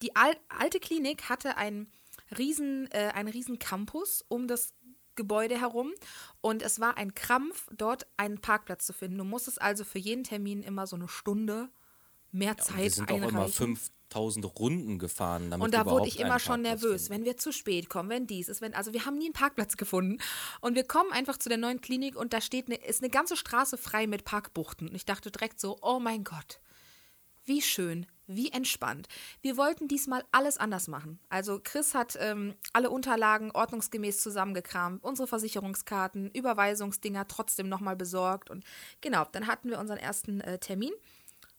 die 0.01 0.13
al 0.17 0.35
alte 0.49 0.81
Klinik 0.81 1.29
hatte 1.29 1.55
einen 1.55 1.89
riesen, 2.37 2.89
äh, 2.91 3.11
einen 3.13 3.29
riesen 3.29 3.59
Campus 3.59 4.25
um 4.27 4.47
das 4.49 4.73
Gebäude 5.15 5.59
herum 5.59 5.93
und 6.41 6.61
es 6.61 6.79
war 6.79 6.97
ein 6.97 7.13
Krampf, 7.15 7.67
dort 7.77 8.07
einen 8.17 8.39
Parkplatz 8.39 8.85
zu 8.85 8.93
finden. 8.93 9.17
Du 9.17 9.23
musstest 9.23 9.61
also 9.61 9.83
für 9.83 9.99
jeden 9.99 10.23
Termin 10.23 10.63
immer 10.63 10.87
so 10.87 10.95
eine 10.95 11.07
Stunde 11.07 11.69
mehr 12.31 12.57
Zeit 12.57 12.77
wir 12.77 12.91
sind 12.91 13.11
auch 13.11 13.15
einreichen. 13.15 13.35
immer 13.35 13.77
5000 14.09 14.59
Runden 14.59 14.99
gefahren, 14.99 15.49
damit 15.49 15.65
Und 15.65 15.73
da 15.73 15.85
wurde 15.85 16.07
ich 16.07 16.19
immer 16.19 16.39
schon 16.39 16.63
Parkplatz 16.63 16.81
nervös, 16.81 17.07
finden. 17.07 17.19
wenn 17.19 17.25
wir 17.25 17.37
zu 17.37 17.51
spät 17.51 17.89
kommen, 17.89 18.09
wenn 18.09 18.27
dies 18.27 18.49
ist, 18.49 18.61
wenn. 18.61 18.73
Also 18.73 18.93
wir 18.93 19.05
haben 19.05 19.17
nie 19.17 19.25
einen 19.25 19.33
Parkplatz 19.33 19.77
gefunden. 19.77 20.19
Und 20.61 20.75
wir 20.75 20.83
kommen 20.83 21.11
einfach 21.11 21.37
zu 21.37 21.49
der 21.49 21.57
neuen 21.57 21.81
Klinik 21.81 22.15
und 22.15 22.33
da 22.33 22.41
steht 22.41 22.67
eine, 22.67 22.75
ist 22.75 23.01
eine 23.01 23.09
ganze 23.09 23.35
Straße 23.35 23.77
frei 23.77 24.07
mit 24.07 24.25
Parkbuchten. 24.25 24.89
Und 24.89 24.95
ich 24.95 25.05
dachte 25.05 25.31
direkt 25.31 25.59
so, 25.59 25.77
oh 25.81 25.99
mein 25.99 26.23
Gott, 26.23 26.59
wie 27.45 27.61
schön, 27.61 28.05
wie 28.27 28.51
entspannt. 28.51 29.07
Wir 29.41 29.55
wollten 29.57 29.87
diesmal 29.87 30.23
alles 30.31 30.57
anders 30.57 30.87
machen. 30.87 31.19
Also 31.29 31.59
Chris 31.63 31.93
hat 31.93 32.17
ähm, 32.19 32.55
alle 32.73 32.89
Unterlagen 32.89 33.51
ordnungsgemäß 33.51 34.21
zusammengekramt, 34.21 35.03
unsere 35.03 35.27
Versicherungskarten, 35.27 36.31
Überweisungsdinger 36.31 37.27
trotzdem 37.27 37.69
nochmal 37.69 37.95
besorgt. 37.95 38.49
Und 38.49 38.63
genau, 39.01 39.25
dann 39.31 39.47
hatten 39.47 39.69
wir 39.69 39.79
unseren 39.79 39.99
ersten 39.99 40.41
äh, 40.41 40.57
Termin. 40.59 40.91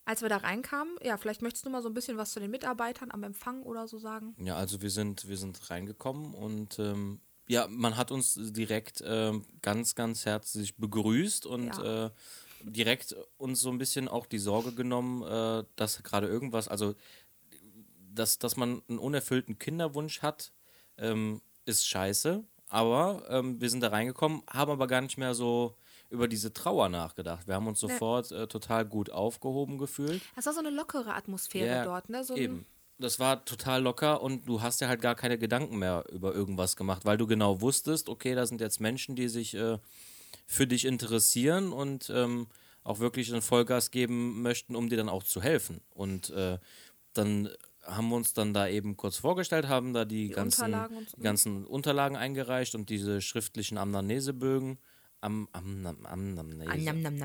Als 0.05 0.23
wir 0.23 0.29
da 0.29 0.37
reinkamen, 0.37 0.95
ja, 1.03 1.17
vielleicht 1.17 1.43
möchtest 1.43 1.67
du 1.67 1.71
mal 1.71 1.83
so 1.83 1.89
ein 1.89 1.95
bisschen 1.95 2.17
was 2.17 2.31
zu 2.33 2.39
den 2.39 2.51
Mitarbeitern 2.53 3.11
am 3.11 3.25
Empfang 3.25 3.63
oder 3.65 3.89
so 3.89 3.99
sagen. 3.99 4.37
Ja, 4.39 4.55
also 4.57 4.81
wir 4.81 4.91
sind, 4.91 5.27
wir 5.29 5.37
sind 5.37 5.69
reingekommen 5.69 6.33
und 6.33 6.79
ähm, 6.79 7.21
ja, 7.49 7.67
man 7.69 7.97
hat 7.97 8.13
uns 8.13 8.35
direkt 8.39 9.03
ähm, 9.05 9.45
ganz, 9.63 9.95
ganz 9.97 10.25
herzlich 10.25 10.77
begrüßt 10.77 11.47
und 11.47 11.67
Ja. 11.77 12.07
äh, 12.07 12.11
direkt 12.73 13.17
uns 13.39 13.61
so 13.61 13.71
ein 13.71 13.79
bisschen 13.79 14.09
auch 14.09 14.27
die 14.27 14.39
Sorge 14.39 14.73
genommen, 14.73 15.23
äh, 15.23 15.65
dass 15.77 16.03
gerade 16.03 16.27
irgendwas, 16.27 16.69
also 16.69 16.95
dass, 18.13 18.39
dass 18.39 18.57
man 18.57 18.83
einen 18.89 18.99
unerfüllten 18.99 19.59
Kinderwunsch 19.59 20.23
hat, 20.23 20.53
ähm, 20.99 21.41
ist 21.65 21.87
scheiße. 21.87 22.45
Aber 22.69 23.23
ähm, 23.29 23.61
wir 23.61 23.71
sind 23.71 23.83
da 23.83 23.89
reingekommen, 23.89 24.43
haben 24.51 24.73
aber 24.73 24.89
gar 24.89 25.01
nicht 25.01 25.19
mehr 25.19 25.35
so 25.35 25.77
über 26.11 26.27
diese 26.27 26.53
Trauer 26.53 26.89
nachgedacht. 26.89 27.47
Wir 27.47 27.55
haben 27.55 27.69
uns 27.69 27.79
sofort 27.79 28.33
äh, 28.33 28.49
total 28.49 28.85
gut 28.85 29.11
aufgehoben 29.11 29.79
gefühlt. 29.79 30.21
Das 30.35 30.47
war 30.47 30.53
so 30.53 30.61
eine 30.61 30.71
lockere 30.71 31.15
Atmosphäre 31.15 31.67
Ja, 31.67 31.85
dort, 31.85 32.09
ne? 32.09 32.25
So 32.25 32.35
eben. 32.35 32.67
Das 32.99 33.21
war 33.21 33.45
total 33.45 33.83
locker 33.83 34.23
und 34.23 34.49
du 34.49 34.63
hast 34.63 34.81
ja 34.81 34.89
halt 34.89 35.03
gar 35.03 35.15
keine 35.15 35.37
Gedanken 35.39 35.79
mehr 35.79 36.05
über 36.11 36.35
irgendwas 36.35 36.77
gemacht, 36.77 37.05
weil 37.05 37.19
du 37.19 37.27
genau 37.27 37.61
wusstest, 37.61 38.09
okay, 38.09 38.35
da 38.35 38.47
sind 38.47 38.61
jetzt 38.61 38.81
Menschen, 38.81 39.17
die 39.17 39.29
sich 39.29 39.55
äh, 39.55 39.79
für 40.47 40.67
dich 40.67 40.85
interessieren 40.85 41.73
und 41.73 42.11
ähm, 42.15 42.47
auch 42.85 43.01
wirklich 43.01 43.33
einen 43.33 43.43
Vollgas 43.43 43.91
geben 43.91 44.43
möchten, 44.43 44.77
um 44.77 44.89
dir 44.89 44.97
dann 44.97 45.09
auch 45.09 45.25
zu 45.25 45.43
helfen. 45.43 45.81
Und 45.91 46.31
äh, 46.31 46.59
dann 47.13 47.51
haben 47.83 48.09
wir 48.09 48.17
uns 48.17 48.33
dann 48.33 48.55
da 48.55 48.69
eben 48.69 48.97
kurz 48.97 49.17
vorgestellt, 49.17 49.69
haben 49.69 49.93
da 49.93 50.05
die, 50.05 50.29
ganzen, 50.29 50.67
Unterlagen 50.67 51.07
so. 51.09 51.17
die 51.17 51.23
ganzen 51.23 51.65
Unterlagen 51.65 52.17
eingereicht 52.17 52.75
und 52.75 52.91
diese 52.91 53.21
schriftlichen 53.21 53.79
Amnesebögen. 53.79 54.79
Am, 55.23 55.49
am, 55.53 55.87
am, 55.87 56.05
am. 56.05 56.39
Ah, 56.67 56.77
nam, 56.77 57.03
nam, 57.03 57.17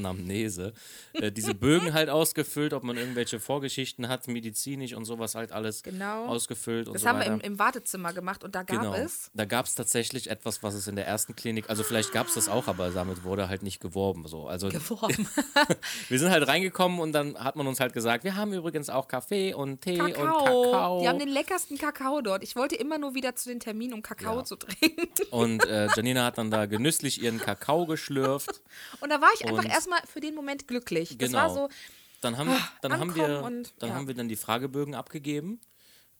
nam. 0.00 0.30
Äh, 0.30 1.32
diese 1.32 1.54
Bögen 1.54 1.92
halt 1.92 2.08
ausgefüllt, 2.08 2.72
ob 2.72 2.84
man 2.84 2.96
irgendwelche 2.96 3.40
Vorgeschichten 3.40 4.08
hat, 4.08 4.28
medizinisch 4.28 4.94
und 4.94 5.04
sowas 5.04 5.34
halt 5.34 5.52
alles 5.52 5.82
Genau. 5.82 6.26
ausgefüllt 6.26 6.86
und 6.86 6.94
Das 6.94 7.02
so 7.02 7.08
haben 7.08 7.18
wir 7.18 7.24
weiter. 7.26 7.34
im, 7.34 7.40
im 7.40 7.58
Wartezimmer 7.58 8.12
gemacht 8.12 8.44
und 8.44 8.54
da 8.54 8.62
gab 8.62 8.80
genau. 8.80 8.94
es. 8.94 9.30
Da 9.34 9.44
gab 9.44 9.66
es 9.66 9.74
tatsächlich 9.74 10.30
etwas, 10.30 10.62
was 10.62 10.74
es 10.74 10.86
in 10.86 10.96
der 10.96 11.06
ersten 11.06 11.34
Klinik, 11.34 11.68
also 11.68 11.82
vielleicht 11.82 12.12
gab 12.12 12.28
es 12.28 12.34
das 12.34 12.48
auch, 12.48 12.68
aber 12.68 12.90
damit 12.90 13.24
wurde 13.24 13.48
halt 13.48 13.62
nicht 13.62 13.80
geworben. 13.80 14.26
So. 14.26 14.46
Also 14.46 14.68
Geworben. 14.68 15.28
wir 16.08 16.18
sind 16.18 16.30
halt 16.30 16.46
reingekommen 16.46 17.00
und 17.00 17.12
dann 17.12 17.36
hat 17.36 17.56
man 17.56 17.66
uns 17.66 17.80
halt 17.80 17.92
gesagt, 17.92 18.24
wir 18.24 18.36
haben 18.36 18.52
übrigens 18.52 18.88
auch 18.90 19.08
Kaffee 19.08 19.52
und 19.54 19.80
Tee 19.82 20.00
und 20.00 20.12
Kakao. 20.14 20.62
Kakao. 20.70 21.00
Die 21.00 21.08
haben 21.08 21.18
den 21.18 21.28
leckersten 21.28 21.78
Kakao 21.78 22.20
dort. 22.20 22.42
Ich 22.44 22.54
wollte 22.56 22.76
immer 22.76 22.98
nur 22.98 23.14
wieder 23.14 23.34
zu 23.34 23.48
den 23.48 23.60
Terminen, 23.60 23.92
um 23.94 24.02
Kakao 24.02 24.38
Ja. 24.38 24.44
zu 24.44 24.56
trinken. 24.56 25.08
und 25.30 25.64
äh, 25.66 25.88
Janina 25.96 26.24
hat 26.26 26.38
dann 26.38 26.50
da 26.50 26.66
genüsslich 26.66 27.22
ihren 27.24 27.38
Kakao 27.38 27.86
geschlürft. 27.86 28.62
Und 29.00 29.10
da 29.10 29.20
war 29.20 29.30
ich 29.34 29.46
einfach 29.46 29.64
erstmal 29.68 30.00
für 30.06 30.20
den 30.20 30.34
Moment 30.34 30.68
glücklich. 30.68 31.16
Das 31.18 31.30
Genau. 31.30 31.38
war 31.42 31.50
so, 31.54 31.68
Dann 32.20 32.36
haben, 32.38 32.50
dann 32.82 32.98
haben 33.00 33.14
wir, 33.14 33.42
und- 33.42 33.74
dann 33.80 33.88
ja. 33.90 33.94
haben 33.96 34.06
wir 34.06 34.14
dann 34.14 34.28
die 34.28 34.36
Fragebögen 34.36 34.94
abgegeben. 34.94 35.60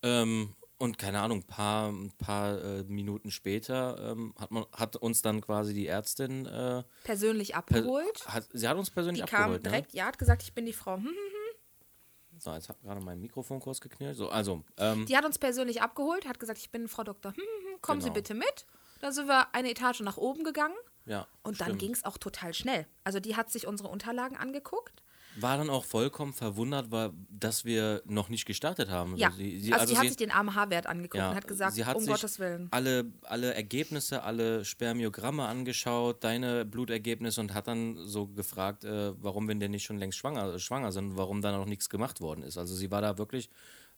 Ähm, 0.02 0.54
und 0.76 0.98
keine 0.98 1.20
Ahnung, 1.20 1.38
ein 1.38 1.46
paar, 1.46 1.88
ein 1.90 2.10
paar 2.18 2.60
äh, 2.62 2.82
Minuten 2.84 3.30
später 3.30 4.10
ähm, 4.12 4.34
hat, 4.38 4.50
man, 4.50 4.66
hat 4.72 4.96
uns 4.96 5.22
dann 5.22 5.40
quasi 5.40 5.72
die 5.72 5.86
Ärztin 5.86 6.44
äh, 6.46 6.82
persönlich 7.04 7.50
per- 7.50 7.58
abgeholt. 7.58 8.26
Hat, 8.26 8.48
sie 8.52 8.68
hat 8.68 8.76
uns 8.76 8.90
persönlich 8.90 9.24
Die 9.24 9.30
kam 9.30 9.42
abgeholt. 9.44 9.64
direkt, 9.64 9.94
ja, 9.94 10.06
hat 10.06 10.18
gesagt, 10.18 10.42
ich 10.42 10.52
bin 10.52 10.66
die 10.66 10.72
Frau. 10.72 10.96
Hm, 10.96 11.04
hm. 11.06 11.12
Ne? 11.14 12.40
So, 12.40 12.52
jetzt 12.52 12.68
hat 12.68 12.80
gerade 12.82 13.00
mein 13.00 13.20
Mikrofon 13.20 13.60
kurz 13.60 13.80
geknallt. 13.80 14.16
So, 14.16 14.28
also, 14.28 14.64
ähm, 14.76 15.06
Die 15.06 15.16
hat 15.16 15.24
uns 15.24 15.38
persönlich 15.38 15.80
abgeholt, 15.80 16.26
hat 16.26 16.40
gesagt, 16.40 16.58
ich 16.58 16.70
bin 16.70 16.88
Frau 16.88 17.04
Doktor. 17.04 17.30
Hm, 17.32 17.36
hm, 17.42 17.72
hm, 17.74 17.80
kommen 17.80 18.00
Sie 18.00 18.06
Genau. 18.08 18.14
bitte 18.14 18.34
mit. 18.34 18.66
Dann 19.00 19.12
sind 19.12 19.28
wir 19.28 19.54
eine 19.54 19.70
Etage 19.70 20.00
nach 20.00 20.16
oben 20.16 20.42
gegangen 20.44 20.74
ja. 21.06 21.26
und 21.42 21.60
dann 21.60 21.78
ging 21.78 21.92
es 21.92 22.04
auch 22.04 22.18
total 22.18 22.54
schnell. 22.54 22.86
Also 23.04 23.20
die 23.20 23.36
hat 23.36 23.50
sich 23.50 23.66
unsere 23.66 23.88
Unterlagen 23.88 24.36
angeguckt, 24.36 25.02
war 25.36 25.56
dann 25.56 25.68
auch 25.68 25.84
vollkommen 25.84 26.32
verwundert, 26.32 26.90
war, 26.92 27.12
dass 27.28 27.64
wir 27.64 28.02
noch 28.06 28.28
nicht 28.28 28.44
gestartet 28.44 28.88
haben. 28.88 29.16
Ja, 29.16 29.32
sie, 29.32 29.58
sie, 29.58 29.72
also, 29.72 29.86
sie 29.86 29.98
hat 29.98 30.06
sich 30.06 30.16
den 30.16 30.30
AMH-Wert 30.30 30.86
angeguckt 30.86 31.16
ja, 31.16 31.30
und 31.30 31.36
hat 31.36 31.48
gesagt, 31.48 31.74
sie 31.74 31.84
hat 31.84 31.96
um 31.96 32.06
Gottes 32.06 32.38
Willen. 32.38 32.68
Alle, 32.70 33.12
alle 33.22 33.52
Ergebnisse, 33.52 34.22
alle 34.22 34.64
Spermiogramme 34.64 35.44
angeschaut, 35.44 36.22
deine 36.22 36.64
Blutergebnisse 36.64 37.40
und 37.40 37.52
hat 37.52 37.66
dann 37.66 37.96
so 38.06 38.28
gefragt, 38.28 38.84
äh, 38.84 39.12
warum 39.20 39.48
wir 39.48 39.54
denn 39.56 39.72
nicht 39.72 39.84
schon 39.84 39.98
längst 39.98 40.18
schwanger, 40.18 40.58
schwanger 40.58 40.92
sind, 40.92 41.16
warum 41.16 41.42
da 41.42 41.50
noch 41.50 41.66
nichts 41.66 41.88
gemacht 41.88 42.20
worden 42.20 42.42
ist. 42.44 42.56
Also 42.56 42.74
sie 42.76 42.90
war 42.90 43.02
da 43.02 43.18
wirklich 43.18 43.50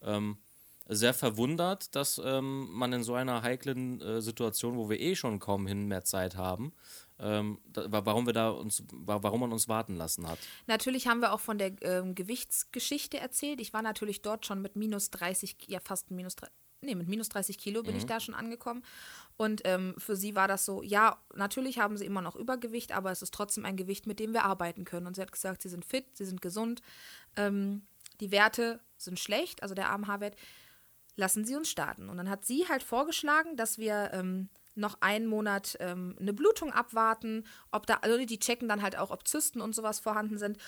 ähm, 0.02 0.38
sehr 0.88 1.14
verwundert, 1.14 1.94
dass 1.94 2.20
ähm, 2.24 2.68
man 2.72 2.92
in 2.92 3.02
so 3.02 3.14
einer 3.14 3.42
heiklen 3.42 4.00
äh, 4.00 4.20
Situation, 4.22 4.76
wo 4.76 4.88
wir 4.88 5.00
eh 5.00 5.16
schon 5.16 5.38
kaum 5.38 5.66
hin 5.66 5.86
mehr 5.88 6.04
Zeit 6.04 6.36
haben, 6.36 6.72
ähm, 7.18 7.58
da, 7.66 7.86
warum 8.04 8.26
wir 8.26 8.32
da 8.32 8.50
uns, 8.50 8.84
warum 8.92 9.40
man 9.40 9.52
uns 9.52 9.68
warten 9.68 9.96
lassen 9.96 10.28
hat. 10.28 10.38
Natürlich 10.66 11.08
haben 11.08 11.20
wir 11.20 11.32
auch 11.32 11.40
von 11.40 11.58
der 11.58 11.72
ähm, 11.82 12.14
Gewichtsgeschichte 12.14 13.18
erzählt. 13.18 13.60
Ich 13.60 13.72
war 13.72 13.82
natürlich 13.82 14.22
dort 14.22 14.46
schon 14.46 14.62
mit 14.62 14.76
minus 14.76 15.10
30, 15.10 15.56
ja 15.66 15.80
fast 15.80 16.10
minus 16.10 16.36
30, 16.36 16.54
nee, 16.82 16.94
mit 16.94 17.08
minus 17.08 17.30
30 17.30 17.58
Kilo 17.58 17.82
bin 17.82 17.92
Mhm. 17.94 17.98
ich 17.98 18.06
da 18.06 18.20
schon 18.20 18.34
angekommen. 18.34 18.84
Und 19.36 19.62
ähm, 19.64 19.94
für 19.98 20.14
sie 20.14 20.36
war 20.36 20.46
das 20.46 20.64
so, 20.64 20.82
ja, 20.82 21.20
natürlich 21.34 21.78
haben 21.78 21.96
sie 21.96 22.06
immer 22.06 22.22
noch 22.22 22.36
Übergewicht, 22.36 22.92
aber 22.92 23.10
es 23.10 23.22
ist 23.22 23.34
trotzdem 23.34 23.64
ein 23.64 23.76
Gewicht, 23.76 24.06
mit 24.06 24.20
dem 24.20 24.32
wir 24.32 24.44
arbeiten 24.44 24.84
können. 24.84 25.06
Und 25.06 25.16
sie 25.16 25.22
hat 25.22 25.32
gesagt, 25.32 25.62
sie 25.62 25.68
sind 25.68 25.84
fit, 25.84 26.04
sie 26.16 26.24
sind 26.26 26.42
gesund. 26.42 26.80
Ähm, 27.36 27.86
die 28.20 28.30
Werte 28.30 28.80
sind 28.98 29.18
schlecht, 29.18 29.62
also 29.62 29.74
der 29.74 29.90
AMH-Wert. 29.90 30.36
Lassen 31.16 31.44
Sie 31.44 31.56
uns 31.56 31.70
starten. 31.70 32.08
Und 32.08 32.18
dann 32.18 32.28
hat 32.28 32.44
sie 32.44 32.68
halt 32.68 32.82
vorgeschlagen, 32.82 33.56
dass 33.56 33.78
wir 33.78 34.10
ähm, 34.12 34.48
noch 34.74 34.98
einen 35.00 35.26
Monat 35.26 35.76
ähm, 35.80 36.14
eine 36.20 36.32
Blutung 36.32 36.72
abwarten, 36.72 37.44
ob 37.72 37.86
da, 37.86 37.94
also 38.02 38.24
die 38.24 38.38
checken 38.38 38.68
dann 38.68 38.82
halt 38.82 38.96
auch, 38.96 39.10
ob 39.10 39.26
Zysten 39.26 39.60
und 39.60 39.74
sowas 39.74 40.00
vorhanden 40.00 40.38
sind. 40.38 40.58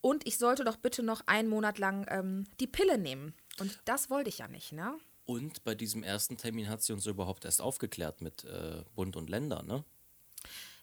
Und 0.00 0.26
ich 0.26 0.38
sollte 0.38 0.64
doch 0.64 0.76
bitte 0.76 1.02
noch 1.02 1.22
einen 1.26 1.48
Monat 1.48 1.78
lang 1.78 2.06
ähm, 2.08 2.46
die 2.60 2.68
Pille 2.68 2.98
nehmen. 2.98 3.34
Und 3.58 3.80
das 3.84 4.10
wollte 4.10 4.28
ich 4.28 4.38
ja 4.38 4.48
nicht, 4.48 4.72
ne? 4.72 4.96
Und 5.24 5.64
bei 5.64 5.74
diesem 5.74 6.02
ersten 6.02 6.38
Termin 6.38 6.68
hat 6.68 6.82
sie 6.82 6.92
uns 6.92 7.04
überhaupt 7.06 7.44
erst 7.44 7.60
aufgeklärt 7.60 8.20
mit 8.22 8.44
äh, 8.44 8.82
Bund 8.94 9.16
und 9.16 9.28
Länder, 9.28 9.62
ne? 9.62 9.84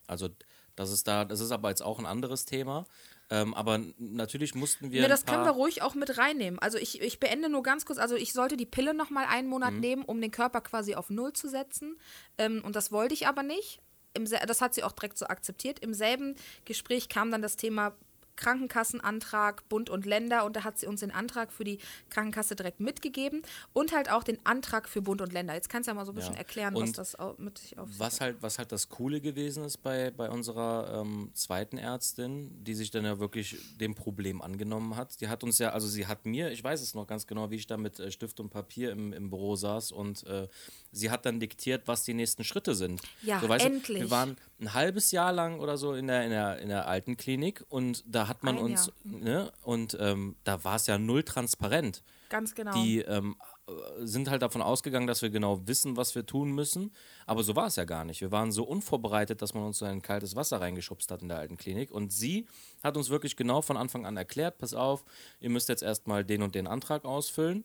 Also 0.06 0.28
das 0.76 0.92
ist 0.92 1.08
da, 1.08 1.24
das 1.24 1.40
ist 1.40 1.50
aber 1.50 1.70
jetzt 1.70 1.82
auch 1.82 1.98
ein 1.98 2.06
anderes 2.06 2.44
Thema. 2.44 2.86
Ähm, 3.28 3.54
aber 3.54 3.80
natürlich 3.98 4.54
mussten 4.54 4.92
wir. 4.92 5.00
Ja, 5.00 5.06
ein 5.06 5.10
das 5.10 5.26
können 5.26 5.44
wir 5.44 5.50
ruhig 5.50 5.82
auch 5.82 5.94
mit 5.94 6.16
reinnehmen. 6.16 6.58
Also 6.60 6.78
ich, 6.78 7.00
ich 7.00 7.18
beende 7.18 7.48
nur 7.48 7.62
ganz 7.62 7.84
kurz, 7.84 7.98
also 7.98 8.14
ich 8.14 8.32
sollte 8.32 8.56
die 8.56 8.66
Pille 8.66 8.94
noch 8.94 9.10
mal 9.10 9.26
einen 9.26 9.48
Monat 9.48 9.74
nehmen, 9.74 10.04
um 10.04 10.20
den 10.20 10.30
Körper 10.30 10.60
quasi 10.60 10.94
auf 10.94 11.10
Null 11.10 11.32
zu 11.32 11.48
setzen. 11.48 11.98
Ähm, 12.38 12.62
und 12.64 12.76
das 12.76 12.92
wollte 12.92 13.14
ich 13.14 13.26
aber 13.26 13.42
nicht. 13.42 13.80
Im, 14.14 14.24
das 14.24 14.60
hat 14.60 14.74
sie 14.74 14.84
auch 14.84 14.92
direkt 14.92 15.18
so 15.18 15.26
akzeptiert. 15.26 15.80
Im 15.80 15.92
selben 15.92 16.36
Gespräch 16.64 17.08
kam 17.08 17.30
dann 17.30 17.42
das 17.42 17.56
Thema 17.56 17.96
Krankenkassenantrag, 18.36 19.68
Bund 19.68 19.90
und 19.90 20.06
Länder 20.06 20.44
und 20.44 20.56
da 20.56 20.64
hat 20.64 20.78
sie 20.78 20.86
uns 20.86 21.00
den 21.00 21.10
Antrag 21.10 21.52
für 21.52 21.64
die 21.64 21.78
Krankenkasse 22.10 22.56
direkt 22.56 22.80
mitgegeben 22.80 23.42
und 23.72 23.92
halt 23.92 24.10
auch 24.10 24.22
den 24.24 24.38
Antrag 24.44 24.88
für 24.88 25.02
Bund 25.02 25.20
und 25.22 25.32
Länder. 25.32 25.54
Jetzt 25.54 25.68
kannst 25.68 25.86
du 25.86 25.90
ja 25.90 25.94
mal 25.94 26.04
so 26.06 26.12
ein 26.12 26.16
bisschen 26.16 26.34
Ja. 26.34 26.38
erklären, 26.38 26.74
was 26.74 26.82
Und 26.82 26.98
das 26.98 27.18
au- 27.18 27.34
mit 27.38 27.58
sich 27.58 27.78
auf 27.78 27.88
Was 27.98 28.20
halt, 28.20 28.36
was 28.40 28.58
halt 28.58 28.72
das 28.72 28.88
Coole 28.88 29.20
gewesen 29.20 29.64
ist 29.64 29.78
bei, 29.78 30.10
bei 30.10 30.30
unserer 30.30 31.00
ähm, 31.02 31.30
zweiten 31.34 31.78
Ärztin, 31.78 32.62
die 32.64 32.74
sich 32.74 32.90
dann 32.90 33.04
ja 33.04 33.18
wirklich 33.18 33.56
dem 33.80 33.94
Problem 33.94 34.42
angenommen 34.42 34.96
hat. 34.96 35.20
Die 35.20 35.28
hat 35.28 35.42
uns 35.42 35.58
ja, 35.58 35.70
also 35.70 35.86
sie 35.88 36.06
hat 36.06 36.26
mir, 36.26 36.50
ich 36.50 36.62
weiß 36.62 36.80
es 36.82 36.94
noch 36.94 37.06
ganz 37.06 37.26
genau, 37.26 37.50
wie 37.50 37.56
ich 37.56 37.66
da 37.66 37.76
mit 37.76 37.98
äh, 37.98 38.10
Stift 38.10 38.40
und 38.40 38.50
Papier 38.50 38.90
im, 38.92 39.12
im 39.12 39.30
Büro 39.30 39.56
saß 39.56 39.92
und 39.92 40.24
äh, 40.26 40.48
sie 40.96 41.10
hat 41.10 41.26
dann 41.26 41.38
diktiert, 41.40 41.86
was 41.86 42.04
die 42.04 42.14
nächsten 42.14 42.42
Schritte 42.44 42.74
sind. 42.74 43.00
Ja, 43.22 43.40
du, 43.40 43.46
endlich. 43.52 44.02
wir 44.02 44.10
waren 44.10 44.36
ein 44.60 44.74
halbes 44.74 45.10
Jahr 45.10 45.32
lang 45.32 45.60
oder 45.60 45.76
so 45.76 45.94
in 45.94 46.06
der, 46.06 46.24
in 46.24 46.30
der, 46.30 46.58
in 46.58 46.68
der 46.68 46.88
alten 46.88 47.16
Klinik 47.16 47.64
und 47.68 48.02
da 48.06 48.28
hat 48.28 48.42
man 48.42 48.56
Ein 48.56 48.64
uns, 48.64 48.86
Jahr. 48.86 49.20
ne, 49.20 49.52
und 49.62 49.96
ähm, 50.00 50.36
da 50.44 50.64
war 50.64 50.76
es 50.76 50.86
ja 50.86 50.98
null 50.98 51.22
transparent. 51.22 52.02
Ganz 52.28 52.54
genau. 52.54 52.72
Die 52.72 53.00
ähm, 53.00 53.36
äh, 53.68 53.72
sind 54.04 54.30
halt 54.30 54.42
davon 54.42 54.62
ausgegangen, 54.62 55.06
dass 55.06 55.22
wir 55.22 55.30
genau 55.30 55.66
wissen, 55.68 55.96
was 55.96 56.14
wir 56.14 56.26
tun 56.26 56.52
müssen. 56.52 56.92
Aber 57.26 57.42
so 57.42 57.54
war 57.54 57.66
es 57.66 57.76
ja 57.76 57.84
gar 57.84 58.04
nicht. 58.04 58.20
Wir 58.20 58.32
waren 58.32 58.50
so 58.50 58.64
unvorbereitet, 58.64 59.42
dass 59.42 59.54
man 59.54 59.64
uns 59.64 59.78
so 59.78 59.84
in 59.84 59.92
ein 59.92 60.02
kaltes 60.02 60.34
Wasser 60.34 60.60
reingeschubst 60.60 61.10
hat 61.10 61.22
in 61.22 61.28
der 61.28 61.38
alten 61.38 61.56
Klinik. 61.56 61.92
Und 61.92 62.12
sie 62.12 62.48
hat 62.82 62.96
uns 62.96 63.10
wirklich 63.10 63.36
genau 63.36 63.62
von 63.62 63.76
Anfang 63.76 64.06
an 64.06 64.16
erklärt: 64.16 64.58
Pass 64.58 64.74
auf, 64.74 65.04
ihr 65.40 65.50
müsst 65.50 65.68
jetzt 65.68 65.82
erstmal 65.82 66.24
den 66.24 66.42
und 66.42 66.54
den 66.54 66.66
Antrag 66.66 67.04
ausfüllen. 67.04 67.64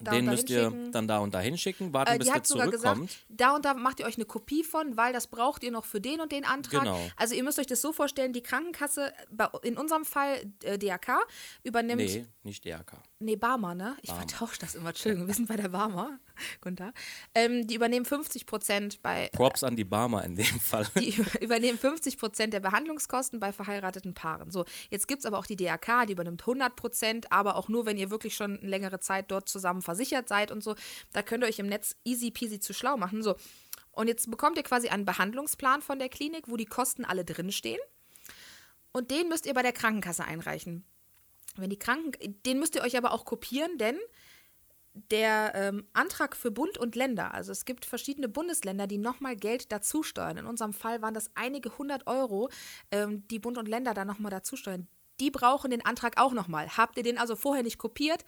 Da 0.00 0.12
den 0.12 0.26
müsst 0.26 0.50
ihr 0.50 0.70
dann 0.92 1.08
da 1.08 1.18
und 1.18 1.34
da 1.34 1.40
hinschicken, 1.40 1.92
warten, 1.92 2.12
Äh, 2.12 2.18
bis 2.18 2.28
der 2.28 2.42
zurückkommt. 2.42 2.72
gesagt, 2.72 3.26
da 3.28 3.54
und 3.54 3.64
da 3.64 3.74
macht 3.74 4.00
ihr 4.00 4.06
euch 4.06 4.16
eine 4.16 4.24
Kopie 4.24 4.64
von, 4.64 4.96
weil 4.96 5.12
das 5.12 5.26
braucht 5.26 5.62
ihr 5.62 5.70
noch 5.70 5.84
für 5.84 6.00
den 6.00 6.20
und 6.20 6.32
den 6.32 6.44
Antrag. 6.44 6.82
Genau. 6.82 7.00
Also 7.16 7.34
ihr 7.34 7.42
müsst 7.42 7.58
euch 7.58 7.66
das 7.66 7.80
so 7.80 7.92
vorstellen, 7.92 8.32
die 8.32 8.42
Krankenkasse, 8.42 9.12
in 9.62 9.76
unserem 9.76 10.04
Fall 10.04 10.52
äh, 10.62 10.78
DRK, 10.78 11.20
übernimmt, 11.62 12.02
nee, 12.02 12.18
nee, 12.20 12.26
nicht 12.42 12.64
DRK. 12.64 13.02
Barmer, 13.38 13.74
ne? 13.74 13.96
Ich 14.02 14.12
vertausche 14.12 14.58
das 14.58 14.74
immer, 14.74 14.90
Entschuldigung, 14.90 15.26
wir 15.26 15.34
sind 15.34 15.48
bei 15.48 15.56
der 15.56 15.68
Barmer. 15.68 16.18
Tag. 16.76 16.94
Ähm, 17.34 17.66
die 17.66 17.74
übernehmen 17.74 18.04
50 18.04 18.46
Prozent 18.46 19.02
bei, 19.02 19.28
Props 19.32 19.64
an 19.64 19.76
die 19.76 19.84
Barmer 19.84 20.24
in 20.24 20.36
dem 20.36 20.60
Fall. 20.60 20.86
die 20.98 21.14
übernehmen 21.40 21.78
50 21.78 22.18
Prozent 22.18 22.52
der 22.52 22.60
Behandlungskosten 22.60 23.40
bei 23.40 23.52
verheirateten 23.52 24.14
Paaren. 24.14 24.50
So, 24.50 24.64
jetzt 24.90 25.08
gibt 25.08 25.20
es 25.20 25.26
aber 25.26 25.38
auch 25.38 25.46
die 25.46 25.56
DRK, 25.56 26.06
die 26.06 26.12
übernimmt 26.12 26.42
100 26.42 26.76
Prozent, 26.76 27.32
aber 27.32 27.56
auch 27.56 27.68
nur, 27.68 27.86
wenn 27.86 27.96
ihr 27.96 28.10
wirklich 28.10 28.34
schon 28.34 28.58
eine 28.58 28.68
längere 28.68 29.00
Zeit 29.00 29.30
dort 29.30 29.48
zusammen 29.48 29.82
versichert 29.88 30.28
seid 30.28 30.50
und 30.50 30.62
so. 30.62 30.74
Da 31.12 31.22
könnt 31.22 31.42
ihr 31.42 31.48
euch 31.48 31.58
im 31.58 31.66
Netz 31.66 31.96
easy 32.04 32.30
peasy 32.30 32.60
zu 32.60 32.74
schlau 32.74 32.98
machen. 32.98 33.22
So, 33.22 33.36
und 33.92 34.06
jetzt 34.06 34.30
bekommt 34.30 34.58
ihr 34.58 34.62
quasi 34.62 34.90
einen 34.90 35.06
Behandlungsplan 35.06 35.82
von 35.82 35.98
der 35.98 36.08
Klinik, 36.08 36.44
wo 36.46 36.56
die 36.56 36.66
Kosten 36.66 37.04
alle 37.04 37.24
drinstehen. 37.24 37.80
Und 38.92 39.10
den 39.10 39.28
müsst 39.28 39.46
ihr 39.46 39.54
bei 39.54 39.62
der 39.62 39.72
Krankenkasse 39.72 40.24
einreichen. 40.24 40.84
Wenn 41.56 41.70
die 41.70 41.78
Kranken, 41.78 42.12
den 42.46 42.58
müsst 42.58 42.76
ihr 42.76 42.82
euch 42.82 42.96
aber 42.96 43.12
auch 43.12 43.24
kopieren, 43.24 43.78
denn 43.78 43.98
der 45.10 45.52
ähm, 45.54 45.86
Antrag 45.92 46.36
für 46.36 46.50
Bund 46.50 46.78
und 46.78 46.96
Länder, 46.96 47.34
also 47.34 47.52
es 47.52 47.64
gibt 47.64 47.84
verschiedene 47.84 48.28
Bundesländer, 48.28 48.86
die 48.86 48.98
nochmal 48.98 49.36
Geld 49.36 49.72
dazusteuern. 49.72 50.38
In 50.38 50.46
unserem 50.46 50.72
Fall 50.72 51.02
waren 51.02 51.14
das 51.14 51.30
einige 51.34 51.76
hundert 51.78 52.06
Euro, 52.06 52.50
ähm, 52.90 53.26
die 53.28 53.38
Bund 53.38 53.58
und 53.58 53.68
Länder 53.68 53.94
da 53.94 54.04
nochmal 54.04 54.30
dazusteuern. 54.30 54.86
Die 55.20 55.30
brauchen 55.30 55.70
den 55.70 55.84
Antrag 55.84 56.20
auch 56.20 56.32
nochmal. 56.32 56.76
Habt 56.76 56.96
ihr 56.96 57.02
den 57.02 57.18
also 57.18 57.34
vorher 57.34 57.64
nicht 57.64 57.78
kopiert, 57.78 58.24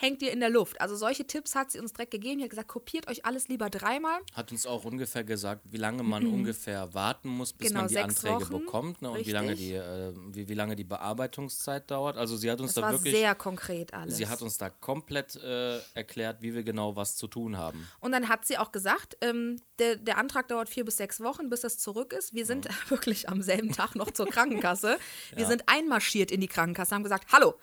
hängt 0.00 0.22
ihr 0.22 0.32
in 0.32 0.40
der 0.40 0.48
Luft. 0.48 0.80
Also 0.80 0.96
solche 0.96 1.26
Tipps 1.26 1.54
hat 1.54 1.70
sie 1.70 1.78
uns 1.78 1.92
direkt 1.92 2.10
gegeben. 2.10 2.38
Die 2.38 2.44
hat 2.44 2.50
gesagt, 2.50 2.68
kopiert 2.68 3.06
euch 3.08 3.26
alles 3.26 3.48
lieber 3.48 3.68
dreimal. 3.68 4.18
Hat 4.32 4.50
uns 4.50 4.66
auch 4.66 4.84
ungefähr 4.84 5.24
gesagt, 5.24 5.62
wie 5.70 5.76
lange 5.76 6.02
man 6.02 6.26
ungefähr 6.26 6.94
warten 6.94 7.28
muss, 7.28 7.52
bis 7.52 7.68
Mhm. 7.68 7.68
Genau, 7.70 7.80
man 7.82 7.88
die 7.88 7.98
Anträge 7.98 8.34
Wochen, 8.40 8.64
bekommt 8.64 9.02
ne, 9.02 9.10
und 9.10 9.26
wie 9.26 9.30
lange, 9.30 9.54
die, 9.54 9.74
äh, 9.74 10.12
wie, 10.32 10.48
wie 10.48 10.54
lange 10.54 10.74
die 10.74 10.84
Bearbeitungszeit 10.84 11.90
dauert. 11.90 12.16
Also 12.16 12.36
sie 12.36 12.50
hat 12.50 12.60
uns 12.60 12.70
Das 12.74 12.76
da 12.76 12.82
war 12.82 12.92
wirklich, 12.92 13.14
sehr 13.14 13.34
konkret 13.34 13.92
alles. 13.92 14.16
sie 14.16 14.26
hat 14.26 14.40
uns 14.40 14.56
da 14.56 14.70
komplett 14.70 15.36
äh, 15.36 15.78
erklärt, 15.94 16.40
wie 16.40 16.54
wir 16.54 16.62
genau 16.62 16.96
was 16.96 17.16
zu 17.16 17.26
tun 17.26 17.58
haben. 17.58 17.86
Und 18.00 18.12
dann 18.12 18.28
hat 18.28 18.46
sie 18.46 18.56
auch 18.56 18.72
gesagt, 18.72 19.18
ähm, 19.20 19.60
der, 19.78 19.96
der 19.96 20.16
Antrag 20.16 20.48
dauert 20.48 20.70
vier 20.70 20.84
bis 20.84 20.96
sechs 20.96 21.20
Wochen, 21.20 21.50
bis 21.50 21.60
das 21.60 21.78
zurück 21.78 22.14
ist. 22.14 22.34
Wir 22.34 22.46
sind 22.46 22.68
wirklich 22.88 23.28
am 23.28 23.42
selben 23.42 23.72
Tag 23.72 23.94
noch 23.96 24.10
zur 24.10 24.26
Krankenkasse. 24.26 24.98
Wir 25.36 25.46
sind 25.46 25.64
einmarschiert 25.66 26.30
in 26.30 26.40
die 26.40 26.48
Krankenkasse, 26.48 26.94
haben 26.94 27.02
gesagt, 27.02 27.32
hallo, 27.32 27.54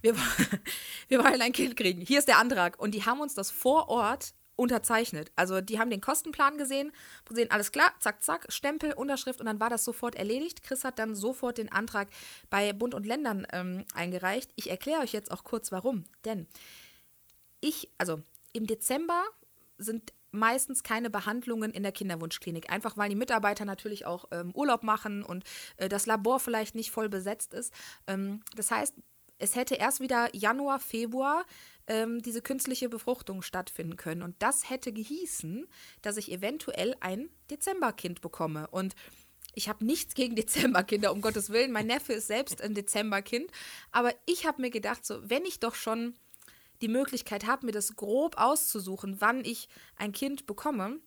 wir, 0.00 0.14
wir 1.08 1.24
wollen 1.24 1.40
ein 1.40 1.52
Kind 1.52 1.76
kriegen. 1.76 2.00
Hier 2.00 2.18
ist 2.18 2.28
der 2.28 2.38
Antrag. 2.38 2.78
Und 2.78 2.94
die 2.94 3.04
haben 3.04 3.20
uns 3.20 3.34
das 3.34 3.50
vor 3.50 3.88
Ort 3.88 4.34
unterzeichnet. 4.58 5.30
Also 5.36 5.60
die 5.60 5.78
haben 5.78 5.88
den 5.88 6.00
Kostenplan 6.00 6.58
gesehen, 6.58 6.90
gesehen, 7.24 7.50
alles 7.52 7.70
klar, 7.70 7.92
zack, 8.00 8.24
zack, 8.24 8.46
Stempel, 8.48 8.92
Unterschrift 8.92 9.38
und 9.38 9.46
dann 9.46 9.60
war 9.60 9.70
das 9.70 9.84
sofort 9.84 10.16
erledigt. 10.16 10.64
Chris 10.64 10.82
hat 10.82 10.98
dann 10.98 11.14
sofort 11.14 11.58
den 11.58 11.70
Antrag 11.70 12.08
bei 12.50 12.72
Bund 12.72 12.92
und 12.92 13.06
Ländern 13.06 13.46
ähm, 13.52 13.84
eingereicht. 13.94 14.50
Ich 14.56 14.68
erkläre 14.68 15.02
euch 15.02 15.12
jetzt 15.12 15.30
auch 15.30 15.44
kurz 15.44 15.70
warum. 15.70 16.06
Denn 16.24 16.48
ich, 17.60 17.88
also 17.98 18.20
im 18.52 18.66
Dezember 18.66 19.22
sind 19.78 20.12
meistens 20.32 20.82
keine 20.82 21.08
Behandlungen 21.08 21.70
in 21.70 21.84
der 21.84 21.92
Kinderwunschklinik. 21.92 22.70
Einfach 22.70 22.96
weil 22.96 23.08
die 23.10 23.16
Mitarbeiter 23.16 23.64
natürlich 23.64 24.06
auch 24.06 24.26
ähm, 24.32 24.50
Urlaub 24.54 24.82
machen 24.82 25.22
und 25.22 25.44
äh, 25.76 25.88
das 25.88 26.06
Labor 26.06 26.40
vielleicht 26.40 26.74
nicht 26.74 26.90
voll 26.90 27.08
besetzt 27.08 27.54
ist. 27.54 27.72
Ähm, 28.08 28.42
das 28.56 28.72
heißt, 28.72 28.94
es 29.38 29.54
hätte 29.54 29.76
erst 29.76 30.00
wieder 30.00 30.34
Januar, 30.34 30.80
Februar 30.80 31.44
ähm, 31.86 32.20
diese 32.22 32.42
künstliche 32.42 32.88
Befruchtung 32.88 33.42
stattfinden 33.42 33.96
können. 33.96 34.22
Und 34.22 34.36
das 34.40 34.68
hätte 34.68 34.92
gehießen, 34.92 35.66
dass 36.02 36.16
ich 36.16 36.30
eventuell 36.30 36.94
ein 37.00 37.30
Dezemberkind 37.50 38.20
bekomme. 38.20 38.68
Und 38.68 38.94
ich 39.54 39.68
habe 39.68 39.84
nichts 39.84 40.14
gegen 40.14 40.36
Dezemberkinder, 40.36 41.12
um 41.12 41.20
Gottes 41.20 41.50
Willen. 41.50 41.72
Mein 41.72 41.86
Neffe 41.86 42.12
ist 42.12 42.26
selbst 42.26 42.60
ein 42.60 42.74
Dezemberkind. 42.74 43.50
Aber 43.90 44.12
ich 44.26 44.46
habe 44.46 44.60
mir 44.60 44.70
gedacht, 44.70 45.04
so, 45.04 45.18
wenn 45.28 45.44
ich 45.44 45.60
doch 45.60 45.74
schon 45.74 46.14
die 46.80 46.88
Möglichkeit 46.88 47.46
habe, 47.46 47.66
mir 47.66 47.72
das 47.72 47.96
grob 47.96 48.36
auszusuchen, 48.38 49.20
wann 49.20 49.44
ich 49.44 49.68
ein 49.96 50.12
Kind 50.12 50.46
bekomme, 50.46 51.00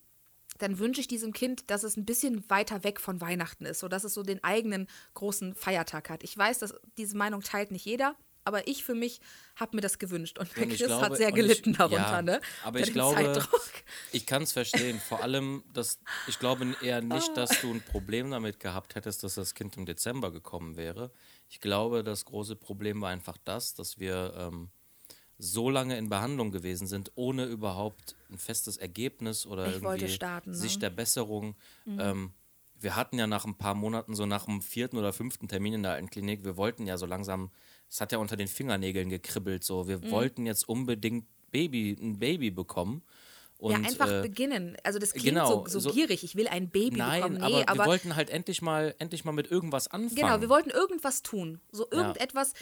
dann 0.57 0.77
wünsche 0.79 1.01
ich 1.01 1.07
diesem 1.07 1.33
Kind, 1.33 1.69
dass 1.71 1.83
es 1.83 1.97
ein 1.97 2.05
bisschen 2.05 2.47
weiter 2.49 2.83
weg 2.83 2.99
von 2.99 3.19
Weihnachten 3.21 3.65
ist, 3.65 3.79
sodass 3.79 4.03
es 4.03 4.13
so 4.13 4.23
den 4.23 4.43
eigenen 4.43 4.87
großen 5.13 5.55
Feiertag 5.55 6.09
hat. 6.09 6.23
Ich 6.23 6.37
weiß, 6.37 6.59
dass 6.59 6.73
diese 6.97 7.17
Meinung 7.17 7.41
teilt 7.41 7.71
nicht 7.71 7.85
jeder, 7.85 8.15
aber 8.43 8.67
ich 8.67 8.83
für 8.83 8.95
mich 8.95 9.21
habe 9.55 9.75
mir 9.77 9.81
das 9.81 9.99
gewünscht. 9.99 10.37
Und 10.39 10.55
der 10.55 10.63
Und 10.63 10.69
Chris 10.69 10.79
glaube- 10.87 11.05
hat 11.05 11.17
sehr 11.17 11.31
gelitten 11.31 11.71
ich- 11.71 11.77
darunter, 11.77 11.97
ja, 12.11 12.21
ne? 12.21 12.41
Aber 12.63 12.79
ich 12.79 12.91
glaube, 12.93 13.15
Zeitdruck. 13.15 13.61
ich 14.11 14.25
kann 14.25 14.43
es 14.43 14.51
verstehen. 14.51 14.99
Vor 14.99 15.21
allem, 15.23 15.63
dass 15.73 15.99
ich 16.27 16.37
glaube 16.39 16.75
eher 16.81 16.97
Ah. 16.97 17.01
nicht, 17.01 17.35
dass 17.37 17.61
du 17.61 17.71
ein 17.71 17.81
Problem 17.81 18.31
damit 18.31 18.59
gehabt 18.59 18.95
hättest, 18.95 19.23
dass 19.23 19.35
das 19.35 19.53
Kind 19.53 19.77
im 19.77 19.85
Dezember 19.85 20.31
gekommen 20.31 20.75
wäre. 20.75 21.11
Ich 21.49 21.59
glaube, 21.59 22.03
das 22.03 22.25
große 22.25 22.55
Problem 22.55 23.01
war 23.01 23.09
einfach 23.09 23.37
das, 23.45 23.73
dass 23.75 23.99
wir 23.99 24.33
ähm, 24.37 24.69
so 25.41 25.69
lange 25.69 25.97
in 25.97 26.07
Behandlung 26.09 26.51
gewesen 26.51 26.87
sind, 26.87 27.11
ohne 27.15 27.45
überhaupt 27.45 28.15
ein 28.29 28.37
festes 28.37 28.77
Ergebnis 28.77 29.45
oder 29.45 29.67
Ich 29.67 29.75
irgendwie 29.81 30.07
starten, 30.07 30.51
ne? 30.51 30.57
Mhm. 30.57 30.61
Sicht 30.61 30.81
der 30.81 30.91
Besserung. 30.91 31.55
Ähm, 31.87 32.31
wir 32.79 32.95
hatten 32.95 33.17
ja 33.17 33.27
nach 33.27 33.45
ein 33.45 33.55
paar 33.55 33.75
Monaten, 33.75 34.15
so 34.15 34.25
nach 34.25 34.45
dem 34.45 34.61
vierten 34.61 34.97
oder 34.97 35.13
fünften 35.13 35.47
Termin 35.47 35.73
in 35.73 35.83
der 35.83 35.93
alten 35.93 36.09
Klinik, 36.09 36.43
wir 36.43 36.57
wollten 36.57 36.87
ja 36.87 36.97
so 36.97 37.05
langsam, 37.05 37.51
es 37.89 38.01
hat 38.01 38.11
ja 38.11 38.17
unter 38.17 38.37
den 38.37 38.47
Fingernägeln 38.47 39.09
gekribbelt, 39.09 39.63
so 39.63 39.87
wir 39.87 39.99
Mhm. 39.99 40.11
wollten 40.11 40.45
jetzt 40.45 40.67
unbedingt 40.69 41.25
Baby, 41.51 41.97
ein 41.99 42.17
Baby 42.19 42.49
bekommen. 42.51 43.03
Und, 43.61 43.73
ja, 43.73 43.77
einfach 43.77 44.09
äh, 44.09 44.21
beginnen. 44.23 44.75
Also 44.83 44.97
das 44.97 45.11
klingt 45.11 45.25
genau, 45.27 45.65
so, 45.65 45.65
so, 45.67 45.79
so- 45.79 45.91
gierig. 45.91 46.23
Ich 46.23 46.35
will 46.35 46.47
ein 46.47 46.71
Baby 46.71 46.97
Nein, 46.97 47.21
bekommen. 47.21 47.37
Nee, 47.37 47.61
aber, 47.61 47.69
aber, 47.69 47.83
wir 47.83 47.85
wollten 47.85 48.15
halt 48.15 48.31
endlich 48.31 48.63
mal, 48.63 48.95
endlich 48.97 49.23
mal 49.23 49.33
mit 49.33 49.51
irgendwas 49.51 49.87
anfangen. 49.87 50.15
Genau, 50.15 50.41
wir 50.41 50.49
wollten 50.49 50.71
irgendwas 50.71 51.21
tun. 51.21 51.61
So 51.71 51.85
irgendetwas, 51.91 52.53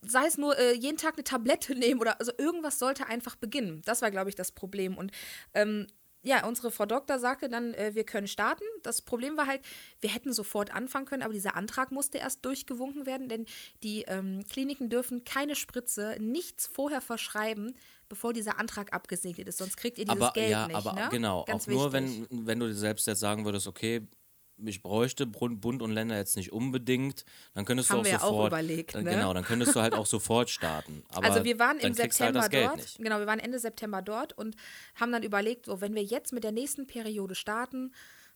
sei 0.00 0.24
es 0.26 0.38
nur 0.38 0.58
äh, 0.58 0.72
jeden 0.72 0.96
Tag 0.96 1.12
eine 1.16 1.24
Tablette 1.24 1.74
nehmen 1.78 2.00
oder 2.00 2.18
also 2.20 2.32
irgendwas 2.38 2.78
sollte 2.78 3.06
einfach 3.06 3.36
beginnen. 3.36 3.82
Das 3.84 4.00
war, 4.00 4.10
glaube 4.10 4.30
ich, 4.30 4.34
das 4.34 4.50
Problem. 4.50 4.96
Und 4.96 5.12
ähm, 5.52 5.88
ja, 6.26 6.44
unsere 6.44 6.72
Frau 6.72 6.86
Doktor 6.86 7.20
sagte 7.20 7.48
dann, 7.48 7.72
äh, 7.74 7.94
wir 7.94 8.04
können 8.04 8.26
starten. 8.26 8.64
Das 8.82 9.00
Problem 9.00 9.36
war 9.36 9.46
halt, 9.46 9.60
wir 10.00 10.10
hätten 10.10 10.32
sofort 10.32 10.74
anfangen 10.74 11.06
können, 11.06 11.22
aber 11.22 11.32
dieser 11.32 11.54
Antrag 11.54 11.92
musste 11.92 12.18
erst 12.18 12.44
durchgewunken 12.44 13.06
werden, 13.06 13.28
denn 13.28 13.46
die 13.84 14.02
ähm, 14.02 14.42
Kliniken 14.50 14.90
dürfen 14.90 15.24
keine 15.24 15.54
Spritze, 15.54 16.16
nichts 16.18 16.66
vorher 16.66 17.00
verschreiben, 17.00 17.76
bevor 18.08 18.32
dieser 18.32 18.58
Antrag 18.58 18.92
abgesegnet 18.92 19.46
ist. 19.46 19.58
Sonst 19.58 19.76
kriegt 19.76 19.98
ihr 19.98 20.04
dieses 20.04 20.20
aber 20.20 20.32
Geld 20.32 20.50
ja, 20.50 20.66
nicht. 20.66 20.76
aber 20.76 20.92
ne? 20.94 21.08
genau, 21.12 21.44
Ganz 21.44 21.68
auch 21.68 21.72
nur 21.72 21.92
wichtig. 21.92 22.26
wenn, 22.28 22.46
wenn 22.46 22.58
du 22.58 22.66
dir 22.66 22.74
selbst 22.74 23.06
jetzt 23.06 23.20
sagen 23.20 23.44
würdest, 23.44 23.68
okay, 23.68 24.02
ich 24.64 24.82
bräuchte 24.82 25.26
Bund 25.26 25.82
und 25.82 25.90
Länder 25.90 26.16
jetzt 26.16 26.36
nicht 26.36 26.52
unbedingt, 26.52 27.24
dann 27.54 27.64
könntest 27.64 27.90
Haben 27.90 27.96
du 27.96 28.00
auch 28.00 28.04
wir 28.04 28.12
ja 28.12 28.18
auch 28.18 28.28
sofort, 28.28 28.48
überlegt, 28.48 28.94
dann, 28.94 29.04
ne? 29.04 29.10
genau, 29.10 29.34
dann 29.34 29.44
könntest 29.44 29.74
du 29.74 29.80
halt 29.80 29.94
auch 29.94 30.06
sofort 30.06 30.50
starten. 30.50 31.04
Aber 31.08 31.26
also 31.26 31.44
wir 31.44 31.58
waren 31.58 31.78
im 31.78 31.84
halt 31.84 31.96
September 31.96 32.48
Geld 32.48 32.66
dort. 32.66 32.96
Genau, 32.98 33.18
wir 33.18 33.26
waren 33.26 33.38
Ende 33.38 33.58
September 33.58 34.02
dort 34.02 34.32
und 34.32 34.56
haben 34.94 35.12
dann 35.12 35.22
überlegt, 35.22 35.66
so 35.66 35.80
wenn 35.80 35.94
wir 35.94 36.02
jetzt 36.02 36.32
mit 36.32 36.44
der 36.44 36.52
nächsten 36.52 36.86
Periode 36.86 37.34
starten, 37.34 37.92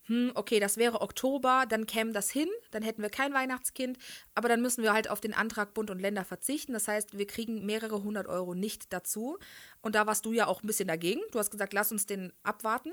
hm, 0.06 0.32
okay, 0.34 0.60
das 0.60 0.76
wäre 0.76 1.02
Oktober, 1.02 1.66
dann 1.68 1.86
käme 1.86 2.12
das 2.12 2.30
hin, 2.30 2.48
dann 2.70 2.82
hätten 2.82 3.02
wir 3.02 3.10
kein 3.10 3.32
Weihnachtskind, 3.32 3.98
aber 4.34 4.48
dann 4.48 4.62
müssen 4.62 4.82
wir 4.82 4.92
halt 4.92 5.08
auf 5.08 5.20
den 5.20 5.34
Antrag 5.34 5.74
Bund 5.74 5.90
und 5.90 6.00
Länder 6.00 6.24
verzichten. 6.24 6.72
Das 6.72 6.88
heißt, 6.88 7.16
wir 7.16 7.26
kriegen 7.26 7.64
mehrere 7.66 8.02
hundert 8.02 8.26
Euro 8.26 8.54
nicht 8.54 8.92
dazu. 8.92 9.38
Und 9.82 9.94
da 9.94 10.06
warst 10.06 10.24
du 10.26 10.32
ja 10.32 10.46
auch 10.46 10.62
ein 10.62 10.66
bisschen 10.66 10.88
dagegen. 10.88 11.20
Du 11.32 11.38
hast 11.38 11.50
gesagt, 11.50 11.72
lass 11.72 11.92
uns 11.92 12.06
den 12.06 12.32
abwarten. 12.42 12.92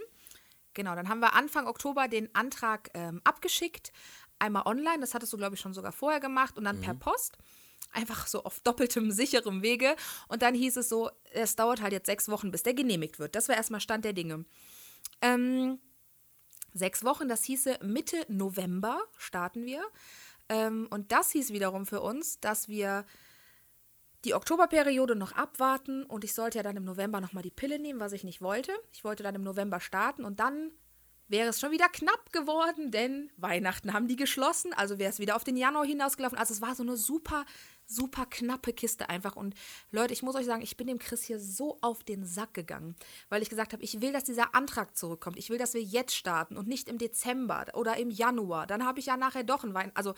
Genau, 0.77 0.93
dann 0.93 1.09
haben 1.09 1.21
wir 1.21 1.33
Anfang 1.33 1.65
Oktober 1.65 2.07
den 2.07 2.29
Antrag 2.35 2.91
ähm, 2.93 3.19
abgeschickt. 3.23 3.91
Einmal 4.37 4.67
online, 4.67 4.99
das 4.99 5.15
hattest 5.15 5.33
du, 5.33 5.37
glaube 5.37 5.55
ich, 5.55 5.59
schon 5.59 5.73
sogar 5.73 5.91
vorher 5.91 6.19
gemacht 6.19 6.55
und 6.55 6.65
dann 6.65 6.79
per 6.79 6.93
Post. 6.93 7.35
Einfach 7.93 8.27
so 8.27 8.43
auf 8.43 8.59
doppeltem 8.59 9.09
sicherem 9.23 9.63
Wege. 9.63 9.95
Und 10.27 10.43
dann 10.43 10.53
hieß 10.53 10.77
es 10.77 10.87
so, 10.87 11.09
es 11.33 11.55
dauert 11.55 11.81
halt 11.81 11.93
jetzt 11.93 12.05
sechs 12.05 12.29
Wochen, 12.29 12.51
bis 12.51 12.61
der 12.61 12.75
genehmigt 12.75 13.17
wird. 13.17 13.33
Das 13.33 13.49
war 13.49 13.55
erstmal 13.55 13.81
Stand 13.81 14.05
der 14.05 14.13
Dinge. 14.13 14.45
Ähm, 15.23 15.79
sechs 16.75 17.03
Wochen, 17.03 17.27
das 17.27 17.43
hieße 17.43 17.79
Mitte 17.81 18.23
November 18.27 19.01
starten 19.17 19.65
wir. 19.65 19.83
Ähm, 20.47 20.85
und 20.91 21.11
das 21.11 21.31
hieß 21.31 21.53
wiederum 21.53 21.87
für 21.87 22.01
uns, 22.01 22.39
dass 22.39 22.67
wir 22.67 23.03
die 24.25 24.33
Oktoberperiode 24.33 25.15
noch 25.15 25.33
abwarten 25.33 26.03
und 26.03 26.23
ich 26.23 26.33
sollte 26.33 26.57
ja 26.57 26.63
dann 26.63 26.77
im 26.77 26.83
November 26.83 27.21
nochmal 27.21 27.43
die 27.43 27.51
Pille 27.51 27.79
nehmen, 27.79 27.99
was 27.99 28.13
ich 28.13 28.23
nicht 28.23 28.41
wollte. 28.41 28.71
Ich 28.91 29.03
wollte 29.03 29.23
dann 29.23 29.35
im 29.35 29.43
November 29.43 29.79
starten 29.79 30.25
und 30.25 30.39
dann 30.39 30.71
wäre 31.27 31.49
es 31.49 31.59
schon 31.59 31.71
wieder 31.71 31.89
knapp 31.89 32.31
geworden, 32.31 32.91
denn 32.91 33.29
Weihnachten 33.37 33.93
haben 33.93 34.07
die 34.07 34.15
geschlossen, 34.15 34.73
also 34.73 34.97
wäre 34.97 35.09
es 35.09 35.19
wieder 35.19 35.35
auf 35.35 35.43
den 35.43 35.57
Januar 35.57 35.85
hinausgelaufen. 35.85 36.37
Also 36.37 36.53
es 36.53 36.61
war 36.61 36.73
so 36.73 36.83
eine 36.83 36.95
super, 36.95 37.45
super 37.85 38.25
knappe 38.25 38.73
Kiste 38.73 39.09
einfach. 39.09 39.35
Und 39.35 39.53
Leute, 39.91 40.13
ich 40.13 40.23
muss 40.23 40.35
euch 40.35 40.45
sagen, 40.45 40.61
ich 40.61 40.77
bin 40.77 40.87
dem 40.87 40.99
Chris 40.99 41.23
hier 41.23 41.39
so 41.39 41.77
auf 41.81 42.03
den 42.03 42.25
Sack 42.25 42.53
gegangen, 42.53 42.95
weil 43.29 43.41
ich 43.41 43.49
gesagt 43.49 43.73
habe, 43.73 43.83
ich 43.83 44.01
will, 44.01 44.13
dass 44.13 44.23
dieser 44.23 44.55
Antrag 44.55 44.95
zurückkommt. 44.95 45.37
Ich 45.37 45.49
will, 45.49 45.57
dass 45.57 45.73
wir 45.73 45.83
jetzt 45.83 46.15
starten 46.15 46.57
und 46.57 46.67
nicht 46.67 46.87
im 46.87 46.97
Dezember 46.97 47.65
oder 47.73 47.97
im 47.97 48.09
Januar. 48.09 48.67
Dann 48.67 48.85
habe 48.85 48.99
ich 48.99 49.07
ja 49.07 49.17
nachher 49.17 49.43
doch 49.43 49.63
ein 49.63 49.73
Weihnachten. 49.73 49.97
Also 49.97 50.13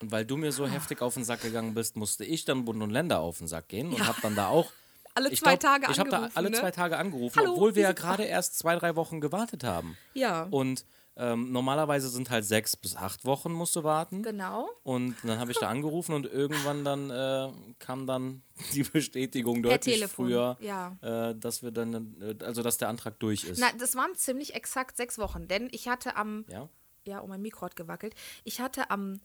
Und 0.00 0.10
weil 0.12 0.24
du 0.24 0.36
mir 0.36 0.50
so 0.52 0.66
heftig 0.66 1.02
auf 1.02 1.14
den 1.14 1.24
Sack 1.24 1.42
gegangen 1.42 1.74
bist, 1.74 1.96
musste 1.96 2.24
ich 2.24 2.44
dann 2.44 2.64
Bund 2.64 2.82
und 2.82 2.90
Länder 2.90 3.20
auf 3.20 3.38
den 3.38 3.46
Sack 3.48 3.68
gehen 3.68 3.88
und 3.88 3.98
Ja. 3.98 4.06
habe 4.06 4.18
dann 4.22 4.34
da 4.34 4.48
auch 4.48 4.70
Alle 5.14 5.30
zwei 5.32 5.56
glaub, 5.56 5.60
Tage 5.80 5.86
Ich 5.90 5.98
habe 5.98 6.08
da 6.08 6.16
angerufen, 6.18 6.36
alle 6.38 6.50
ne? 6.50 6.56
zwei 6.58 6.70
Tage 6.70 6.96
angerufen, 6.96 7.38
Hallo, 7.40 7.52
obwohl 7.54 7.74
wir 7.74 7.82
ja 7.82 7.92
gerade 7.92 8.22
erst 8.24 8.56
zwei, 8.58 8.76
drei 8.76 8.94
Wochen 8.96 9.20
gewartet 9.20 9.64
haben. 9.64 9.96
Ja. 10.14 10.44
Und 10.50 10.86
ähm, 11.16 11.50
normalerweise 11.50 12.08
sind 12.08 12.30
halt 12.30 12.44
sechs 12.44 12.76
bis 12.76 12.94
acht 12.96 13.24
Wochen 13.24 13.52
musst 13.52 13.74
du 13.76 13.82
warten. 13.82 14.22
genau. 14.22 14.70
Und 14.84 15.16
dann 15.24 15.38
habe 15.40 15.50
ich 15.50 15.58
da 15.58 15.68
angerufen 15.68 16.14
und 16.14 16.26
irgendwann 16.26 16.84
dann 16.84 17.10
äh, 17.10 17.52
kam 17.80 18.06
dann 18.06 18.42
die 18.72 18.84
Bestätigung 18.84 19.60
Per 19.62 19.72
deutlich 19.72 19.96
Telefon, 19.96 20.26
früher, 20.26 20.56
ja. 20.60 20.96
äh, 21.02 21.34
dass 21.34 21.62
wir 21.64 21.72
dann, 21.72 22.16
äh, 22.22 22.42
also 22.44 22.62
dass 22.62 22.78
der 22.78 22.88
Antrag 22.88 23.18
durch 23.18 23.44
ist. 23.44 23.58
Na, 23.58 23.66
das 23.78 23.96
waren 23.96 24.14
ziemlich 24.14 24.54
exakt 24.54 24.96
sechs 24.96 25.18
Wochen, 25.18 25.48
denn 25.48 25.68
ich 25.72 25.88
hatte 25.88 26.16
am, 26.16 26.44
Ja? 26.48 26.68
ja, 27.04 27.20
oh, 27.20 27.26
mein 27.26 27.42
Mikro 27.42 27.66
hat 27.66 27.74
gewackelt. 27.76 28.14
Ich 28.44 28.60
hatte 28.60 28.90
am 28.90 29.20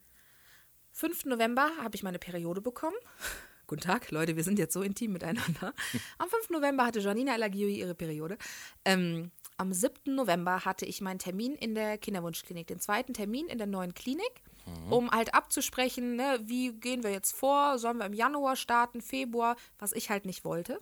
5. 0.95 1.25
November 1.25 1.69
habe 1.81 1.93
ich 1.95 2.03
meine 2.03 2.19
Periode 2.19 2.61
bekommen. 2.61 2.95
Guten 3.67 3.81
Tag, 3.81 4.11
Leute, 4.11 4.37
wir 4.37 4.45
sind 4.45 4.57
jetzt 4.57 4.73
so 4.73 4.81
intim 4.81 5.11
miteinander. 5.11 5.73
Am 6.17 6.29
5. 6.29 6.51
November 6.51 6.85
hatte 6.85 7.01
Janina 7.01 7.35
Elagiui 7.35 7.79
ihre 7.79 7.95
Periode. 7.95 8.37
Ähm, 8.85 9.31
am 9.57 9.73
7. 9.73 10.15
November 10.15 10.63
hatte 10.63 10.85
ich 10.85 11.01
meinen 11.01 11.19
Termin 11.19 11.55
in 11.55 11.75
der 11.75 11.97
Kinderwunschklinik, 11.97 12.67
den 12.67 12.79
zweiten 12.79 13.13
Termin 13.13 13.47
in 13.47 13.57
der 13.57 13.67
neuen 13.67 13.93
Klinik, 13.93 14.43
um 14.89 15.11
halt 15.11 15.33
abzusprechen, 15.33 16.17
ne, 16.17 16.39
wie 16.43 16.73
gehen 16.73 17.03
wir 17.03 17.11
jetzt 17.11 17.31
vor, 17.31 17.79
sollen 17.79 17.97
wir 17.97 18.05
im 18.05 18.13
Januar 18.13 18.57
starten, 18.57 19.01
Februar, 19.01 19.55
was 19.79 19.93
ich 19.93 20.09
halt 20.09 20.25
nicht 20.25 20.43
wollte. 20.43 20.81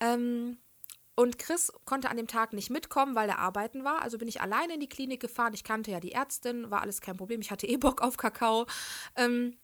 Ähm, 0.00 0.58
und 1.18 1.36
Chris 1.36 1.72
konnte 1.84 2.10
an 2.10 2.16
dem 2.16 2.28
Tag 2.28 2.52
nicht 2.52 2.70
mitkommen, 2.70 3.16
weil 3.16 3.28
er 3.28 3.40
arbeiten 3.40 3.82
war. 3.82 4.02
Also 4.02 4.18
bin 4.18 4.28
ich 4.28 4.40
alleine 4.40 4.74
in 4.74 4.78
die 4.78 4.88
Klinik 4.88 5.18
gefahren. 5.18 5.52
Ich 5.52 5.64
kannte 5.64 5.90
ja 5.90 5.98
die 5.98 6.12
Ärztin, 6.12 6.70
war 6.70 6.80
alles 6.80 7.00
kein 7.00 7.16
Problem. 7.16 7.40
Ich 7.40 7.50
hatte 7.50 7.66
eh 7.66 7.76
Bock 7.76 8.02
auf 8.02 8.16
Kakao. 8.16 8.66
Ähm, 9.16 9.58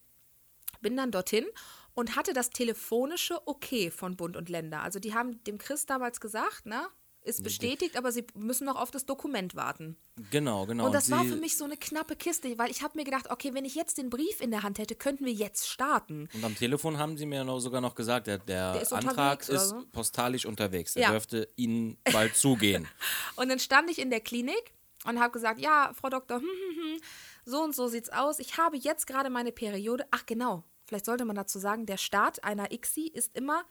bin 0.81 0.97
dann 0.97 1.11
dorthin 1.11 1.45
und 1.93 2.17
hatte 2.17 2.33
das 2.33 2.49
telefonische 2.49 3.39
Okay 3.47 3.89
von 3.89 4.17
Bund 4.17 4.35
und 4.35 4.49
Länder. 4.49 4.81
Also 4.81 4.99
die 4.99 5.13
haben 5.13 5.41
dem 5.45 5.57
Chris 5.57 5.85
damals 5.85 6.19
gesagt, 6.19 6.65
ne, 6.65 6.89
ist 7.25 7.43
bestätigt, 7.43 7.97
aber 7.97 8.11
sie 8.11 8.25
müssen 8.35 8.65
noch 8.65 8.75
auf 8.75 8.91
das 8.91 9.05
Dokument 9.05 9.55
warten. 9.55 9.97
Genau, 10.31 10.65
genau. 10.65 10.85
Und 10.85 10.93
das 10.95 11.09
war 11.11 11.23
sie- 11.23 11.29
für 11.29 11.35
mich 11.35 11.57
so 11.57 11.65
eine 11.65 11.75
knappe 11.77 12.15
Kiste, 12.15 12.57
weil 12.57 12.71
ich 12.71 12.81
habe 12.83 12.97
mir 12.97 13.03
gedacht, 13.03 13.29
okay, 13.29 13.53
wenn 13.53 13.65
ich 13.65 13.75
jetzt 13.75 13.97
den 13.97 14.09
Brief 14.09 14.39
in 14.41 14.51
der 14.51 14.63
Hand 14.63 14.77
hätte, 14.79 14.95
könnten 14.95 15.25
wir 15.25 15.33
jetzt 15.33 15.67
starten. 15.67 16.29
Und 16.33 16.43
am 16.43 16.55
Telefon 16.55 16.97
haben 16.97 17.17
sie 17.17 17.25
mir 17.25 17.43
noch, 17.43 17.59
sogar 17.59 17.81
noch 17.81 17.95
gesagt, 17.95 18.27
der, 18.27 18.37
der, 18.37 18.73
Der 18.73 18.81
ist 18.81 18.93
Antrag 18.93 19.47
ist 19.49 19.69
so? 19.69 19.83
postalisch 19.91 20.45
unterwegs. 20.45 20.93
Der 20.93 21.03
Ja. 21.03 21.11
dürfte 21.11 21.47
Ihnen 21.55 21.97
bald 22.11 22.35
zugehen. 22.35 22.87
Und 23.35 23.49
dann 23.49 23.59
stand 23.59 23.89
ich 23.89 23.99
in 23.99 24.09
der 24.09 24.21
Klinik 24.21 24.73
und 25.05 25.19
habe 25.19 25.31
gesagt, 25.31 25.59
ja, 25.59 25.91
Frau 25.99 26.09
Doktor, 26.09 26.37
hm, 26.37 26.43
hm, 26.45 26.93
hm, 26.93 27.01
so 27.45 27.61
und 27.63 27.75
so 27.75 27.87
sieht's 27.87 28.09
aus. 28.09 28.39
Ich 28.39 28.57
habe 28.57 28.77
jetzt 28.77 29.07
gerade 29.07 29.29
meine 29.29 29.51
Periode. 29.51 30.05
Ach 30.11 30.25
genau, 30.25 30.63
vielleicht 30.85 31.05
sollte 31.05 31.25
man 31.25 31.35
dazu 31.35 31.59
sagen, 31.59 31.85
der 31.85 31.97
Start 31.97 32.43
einer 32.43 32.71
ICSI 32.71 33.07
ist 33.07 33.35
immer 33.35 33.63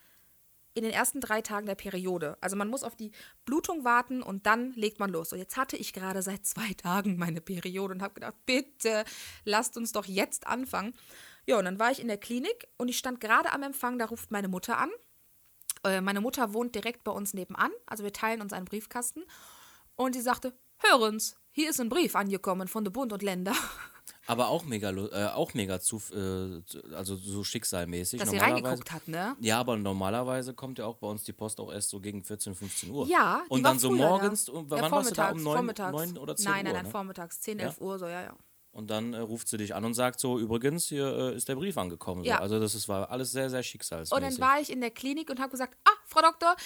in 0.74 0.82
den 0.82 0.92
ersten 0.92 1.20
drei 1.20 1.40
Tagen 1.40 1.66
der 1.66 1.76
Periode. 1.76 2.36
Also 2.40 2.56
man 2.56 2.68
muss 2.68 2.82
auf 2.82 2.96
die 2.96 3.12
Blutung 3.44 3.84
warten 3.84 4.22
und 4.22 4.46
dann 4.46 4.72
legt 4.72 4.98
man 4.98 5.10
los. 5.10 5.32
Und 5.32 5.38
jetzt 5.38 5.56
hatte 5.56 5.76
ich 5.76 5.92
gerade 5.92 6.20
seit 6.20 6.44
zwei 6.44 6.72
Tagen 6.76 7.16
meine 7.16 7.40
Periode 7.40 7.94
und 7.94 8.02
habe 8.02 8.14
gedacht, 8.14 8.34
bitte 8.44 9.04
lasst 9.44 9.76
uns 9.76 9.92
doch 9.92 10.04
jetzt 10.04 10.46
anfangen. 10.46 10.94
Ja, 11.46 11.58
und 11.58 11.64
dann 11.64 11.78
war 11.78 11.90
ich 11.90 12.00
in 12.00 12.08
der 12.08 12.18
Klinik 12.18 12.68
und 12.76 12.88
ich 12.88 12.98
stand 12.98 13.20
gerade 13.20 13.52
am 13.52 13.62
Empfang, 13.62 13.98
da 13.98 14.06
ruft 14.06 14.30
meine 14.30 14.48
Mutter 14.48 14.78
an. 14.78 14.90
Äh, 15.84 16.00
meine 16.00 16.20
Mutter 16.20 16.54
wohnt 16.54 16.74
direkt 16.74 17.04
bei 17.04 17.12
uns 17.12 17.34
nebenan, 17.34 17.70
also 17.86 18.02
wir 18.02 18.12
teilen 18.12 18.40
uns 18.40 18.52
einen 18.52 18.64
Briefkasten. 18.64 19.24
Und 19.96 20.14
sie 20.14 20.22
sagte, 20.22 20.58
hören's, 20.78 21.36
hier 21.52 21.70
ist 21.70 21.80
ein 21.80 21.88
Brief 21.88 22.16
angekommen 22.16 22.66
von 22.66 22.84
der 22.84 22.90
Bund 22.90 23.12
und 23.12 23.22
Länder, 23.22 23.54
Aber 24.26 24.48
auch 24.48 24.64
mega, 24.64 24.90
äh, 24.90 25.26
auch 25.34 25.52
mega 25.54 25.80
zu, 25.80 26.00
äh, 26.14 26.94
also 26.94 27.16
so 27.16 27.44
schicksalmäßig. 27.44 28.20
dass 28.20 28.30
sie 28.30 28.38
reingeguckt 28.38 28.90
hat, 28.90 29.06
ne? 29.06 29.36
Ja, 29.40 29.60
aber 29.60 29.76
normalerweise 29.76 30.54
kommt 30.54 30.78
ja 30.78 30.86
auch 30.86 30.96
bei 30.96 31.06
uns 31.06 31.24
die 31.24 31.32
Post 31.32 31.60
auch 31.60 31.72
erst 31.72 31.90
so 31.90 32.00
gegen 32.00 32.22
14, 32.22 32.54
15 32.54 32.90
Uhr. 32.90 33.06
Ja, 33.06 33.42
die 33.44 33.50
Und 33.50 33.62
dann 33.62 33.78
so 33.78 33.90
früher 33.90 34.08
morgens, 34.08 34.46
ja, 34.46 34.52
wann 34.54 34.90
warst 34.90 35.10
du 35.10 35.14
da? 35.14 35.30
Um 35.30 35.40
vormittags, 35.40 35.44
9, 35.44 35.54
vormittags. 35.54 35.92
9 35.92 36.18
oder 36.18 36.36
10 36.36 36.44
Nein, 36.44 36.56
Uhr? 36.56 36.62
nein, 36.64 36.72
nein, 36.74 36.84
ne? 36.84 36.90
vormittags, 36.90 37.40
10, 37.40 37.58
11 37.58 37.80
Uhr, 37.80 37.98
so, 37.98 38.06
ja, 38.06 38.22
ja. 38.22 38.36
Und 38.74 38.90
dann 38.90 39.14
äh, 39.14 39.18
ruft 39.18 39.46
sie 39.46 39.56
dich 39.56 39.74
an 39.74 39.84
und 39.84 39.94
sagt 39.94 40.18
so, 40.18 40.38
übrigens, 40.38 40.86
hier 40.86 41.06
äh, 41.06 41.36
ist 41.36 41.48
der 41.48 41.54
Brief 41.54 41.78
angekommen. 41.78 42.24
So. 42.24 42.30
Ja. 42.30 42.40
Also 42.40 42.58
das 42.58 42.74
ist, 42.74 42.88
war 42.88 43.08
alles 43.08 43.30
sehr, 43.30 43.48
sehr 43.48 43.62
schicksalsmäßig. 43.62 44.12
Und 44.12 44.22
dann 44.22 44.40
war 44.40 44.60
ich 44.60 44.70
in 44.70 44.80
der 44.80 44.90
Klinik 44.90 45.30
und 45.30 45.38
habe 45.38 45.50
gesagt, 45.52 45.76
ah, 45.84 45.92
Frau 46.06 46.22
Doktor, 46.22 46.56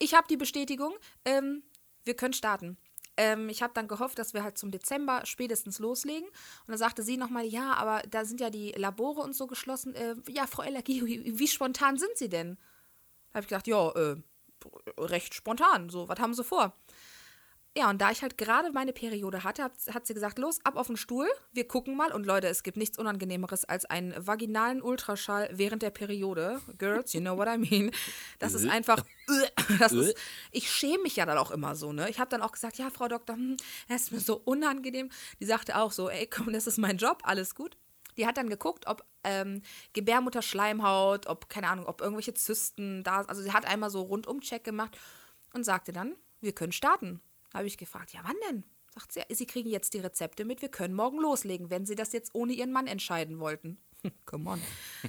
ich 0.00 0.14
habe 0.14 0.26
die 0.28 0.36
Bestätigung, 0.36 0.94
ähm, 1.24 1.62
wir 2.04 2.14
können 2.14 2.32
starten. 2.34 2.76
Ähm, 3.16 3.48
ich 3.48 3.62
habe 3.62 3.72
dann 3.74 3.88
gehofft, 3.88 4.18
dass 4.18 4.34
wir 4.34 4.42
halt 4.42 4.58
zum 4.58 4.70
Dezember 4.70 5.22
spätestens 5.24 5.78
loslegen. 5.78 6.28
Und 6.28 6.68
dann 6.68 6.78
sagte 6.78 7.02
sie 7.02 7.16
nochmal, 7.16 7.44
ja, 7.44 7.74
aber 7.74 8.02
da 8.08 8.24
sind 8.24 8.40
ja 8.40 8.50
die 8.50 8.72
Labore 8.72 9.20
und 9.20 9.34
so 9.34 9.46
geschlossen. 9.46 9.94
Äh, 9.94 10.16
ja, 10.28 10.46
Frau 10.46 10.62
Ellergie, 10.62 11.04
wie, 11.06 11.38
wie 11.38 11.48
spontan 11.48 11.98
sind 11.98 12.16
Sie 12.16 12.28
denn? 12.28 12.56
Da 13.30 13.38
habe 13.38 13.42
ich 13.42 13.48
gedacht, 13.48 13.66
ja, 13.66 13.90
äh, 13.90 14.16
recht 14.98 15.34
spontan. 15.34 15.90
So, 15.90 16.08
was 16.08 16.18
haben 16.18 16.34
Sie 16.34 16.44
vor? 16.44 16.76
Ja, 17.76 17.90
und 17.90 18.00
da 18.00 18.12
ich 18.12 18.22
halt 18.22 18.38
gerade 18.38 18.70
meine 18.70 18.92
Periode 18.92 19.42
hatte, 19.42 19.64
hat, 19.64 19.72
hat 19.92 20.06
sie 20.06 20.14
gesagt, 20.14 20.38
los, 20.38 20.60
ab 20.62 20.76
auf 20.76 20.86
den 20.86 20.96
Stuhl, 20.96 21.26
wir 21.52 21.66
gucken 21.66 21.96
mal. 21.96 22.12
Und 22.12 22.24
Leute, 22.24 22.46
es 22.46 22.62
gibt 22.62 22.76
nichts 22.76 22.98
Unangenehmeres 22.98 23.64
als 23.64 23.84
einen 23.84 24.14
vaginalen 24.16 24.80
Ultraschall 24.80 25.50
während 25.52 25.82
der 25.82 25.90
Periode. 25.90 26.60
Girls, 26.78 27.12
you 27.14 27.20
know 27.20 27.36
what 27.36 27.48
I 27.48 27.58
mean. 27.58 27.90
Das 28.38 28.54
ist 28.54 28.68
einfach, 28.68 29.04
das 29.80 29.90
ist, 29.90 30.16
ich 30.52 30.70
schäme 30.70 31.02
mich 31.02 31.16
ja 31.16 31.26
dann 31.26 31.36
auch 31.36 31.50
immer 31.50 31.74
so, 31.74 31.92
ne. 31.92 32.08
Ich 32.08 32.20
habe 32.20 32.30
dann 32.30 32.42
auch 32.42 32.52
gesagt, 32.52 32.78
ja, 32.78 32.90
Frau 32.90 33.08
Doktor, 33.08 33.34
hm, 33.34 33.56
das 33.88 34.02
ist 34.02 34.12
mir 34.12 34.20
so 34.20 34.40
unangenehm. 34.44 35.10
Die 35.40 35.46
sagte 35.46 35.76
auch 35.76 35.90
so, 35.90 36.08
ey, 36.08 36.28
komm, 36.28 36.52
das 36.52 36.68
ist 36.68 36.78
mein 36.78 36.96
Job, 36.96 37.22
alles 37.24 37.56
gut. 37.56 37.76
Die 38.16 38.24
hat 38.24 38.36
dann 38.36 38.48
geguckt, 38.48 38.86
ob 38.86 39.04
ähm, 39.24 39.62
Gebärmutterschleimhaut, 39.94 41.26
ob, 41.26 41.48
keine 41.48 41.68
Ahnung, 41.68 41.86
ob 41.86 42.00
irgendwelche 42.00 42.34
Zysten 42.34 43.02
da 43.02 43.22
Also 43.22 43.42
sie 43.42 43.52
hat 43.52 43.66
einmal 43.66 43.90
so 43.90 44.02
Rundum-Check 44.02 44.62
gemacht 44.62 44.96
und 45.52 45.64
sagte 45.64 45.92
dann, 45.92 46.14
wir 46.40 46.52
können 46.52 46.70
starten. 46.70 47.20
Habe 47.54 47.66
ich 47.66 47.78
gefragt, 47.78 48.12
ja, 48.12 48.20
wann 48.24 48.36
denn? 48.48 48.64
Sagt 48.92 49.12
sie, 49.12 49.22
Sie 49.30 49.46
kriegen 49.46 49.70
jetzt 49.70 49.94
die 49.94 49.98
Rezepte 49.98 50.44
mit, 50.44 50.62
wir 50.62 50.68
können 50.68 50.94
morgen 50.94 51.18
loslegen, 51.18 51.70
wenn 51.70 51.86
Sie 51.86 51.94
das 51.94 52.12
jetzt 52.12 52.34
ohne 52.34 52.52
Ihren 52.52 52.72
Mann 52.72 52.86
entscheiden 52.86 53.40
wollten. 53.40 53.78
Come 54.26 54.50
on. 54.50 54.62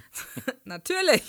Natürlich. 0.63 1.23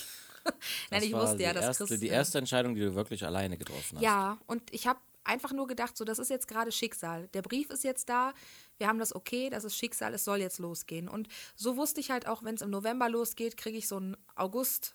Nein, 0.91 1.03
ich 1.03 1.13
wusste 1.13 1.43
ja, 1.43 1.53
dass 1.53 1.65
erste, 1.65 1.87
Chris, 1.87 2.01
Die 2.01 2.09
erste 2.09 2.39
Entscheidung, 2.39 2.75
die 2.75 2.81
du 2.81 2.95
wirklich 2.95 3.25
alleine 3.25 3.59
getroffen 3.59 3.97
hast. 3.97 4.03
Ja, 4.03 4.39
und 4.47 4.63
ich 4.73 4.87
habe 4.87 5.01
einfach 5.25 5.53
nur 5.53 5.67
gedacht, 5.67 5.97
so, 5.97 6.05
das 6.05 6.19
ist 6.19 6.31
jetzt 6.31 6.47
gerade 6.47 6.71
Schicksal. 6.71 7.29
Der 7.29 7.43
Brief 7.43 7.71
ist 7.71 7.85
jetzt 7.85 8.09
da, 8.09 8.33
wir 8.79 8.87
haben 8.87 8.99
das 8.99 9.15
okay, 9.15 9.51
das 9.51 9.65
ist 9.65 9.77
Schicksal, 9.77 10.15
es 10.15 10.25
soll 10.25 10.39
jetzt 10.39 10.59
losgehen. 10.59 11.09
Und 11.09 11.29
so 11.57 11.77
wusste 11.77 12.01
ich 12.01 12.11
halt 12.11 12.29
auch, 12.29 12.45
wenn 12.45 12.55
es 12.55 12.63
im 12.63 12.71
November 12.71 13.09
losgeht, 13.09 13.57
kriege 13.57 13.79
ich 13.79 13.89
so 13.89 13.97
einen 13.97 14.17
August, 14.37 14.95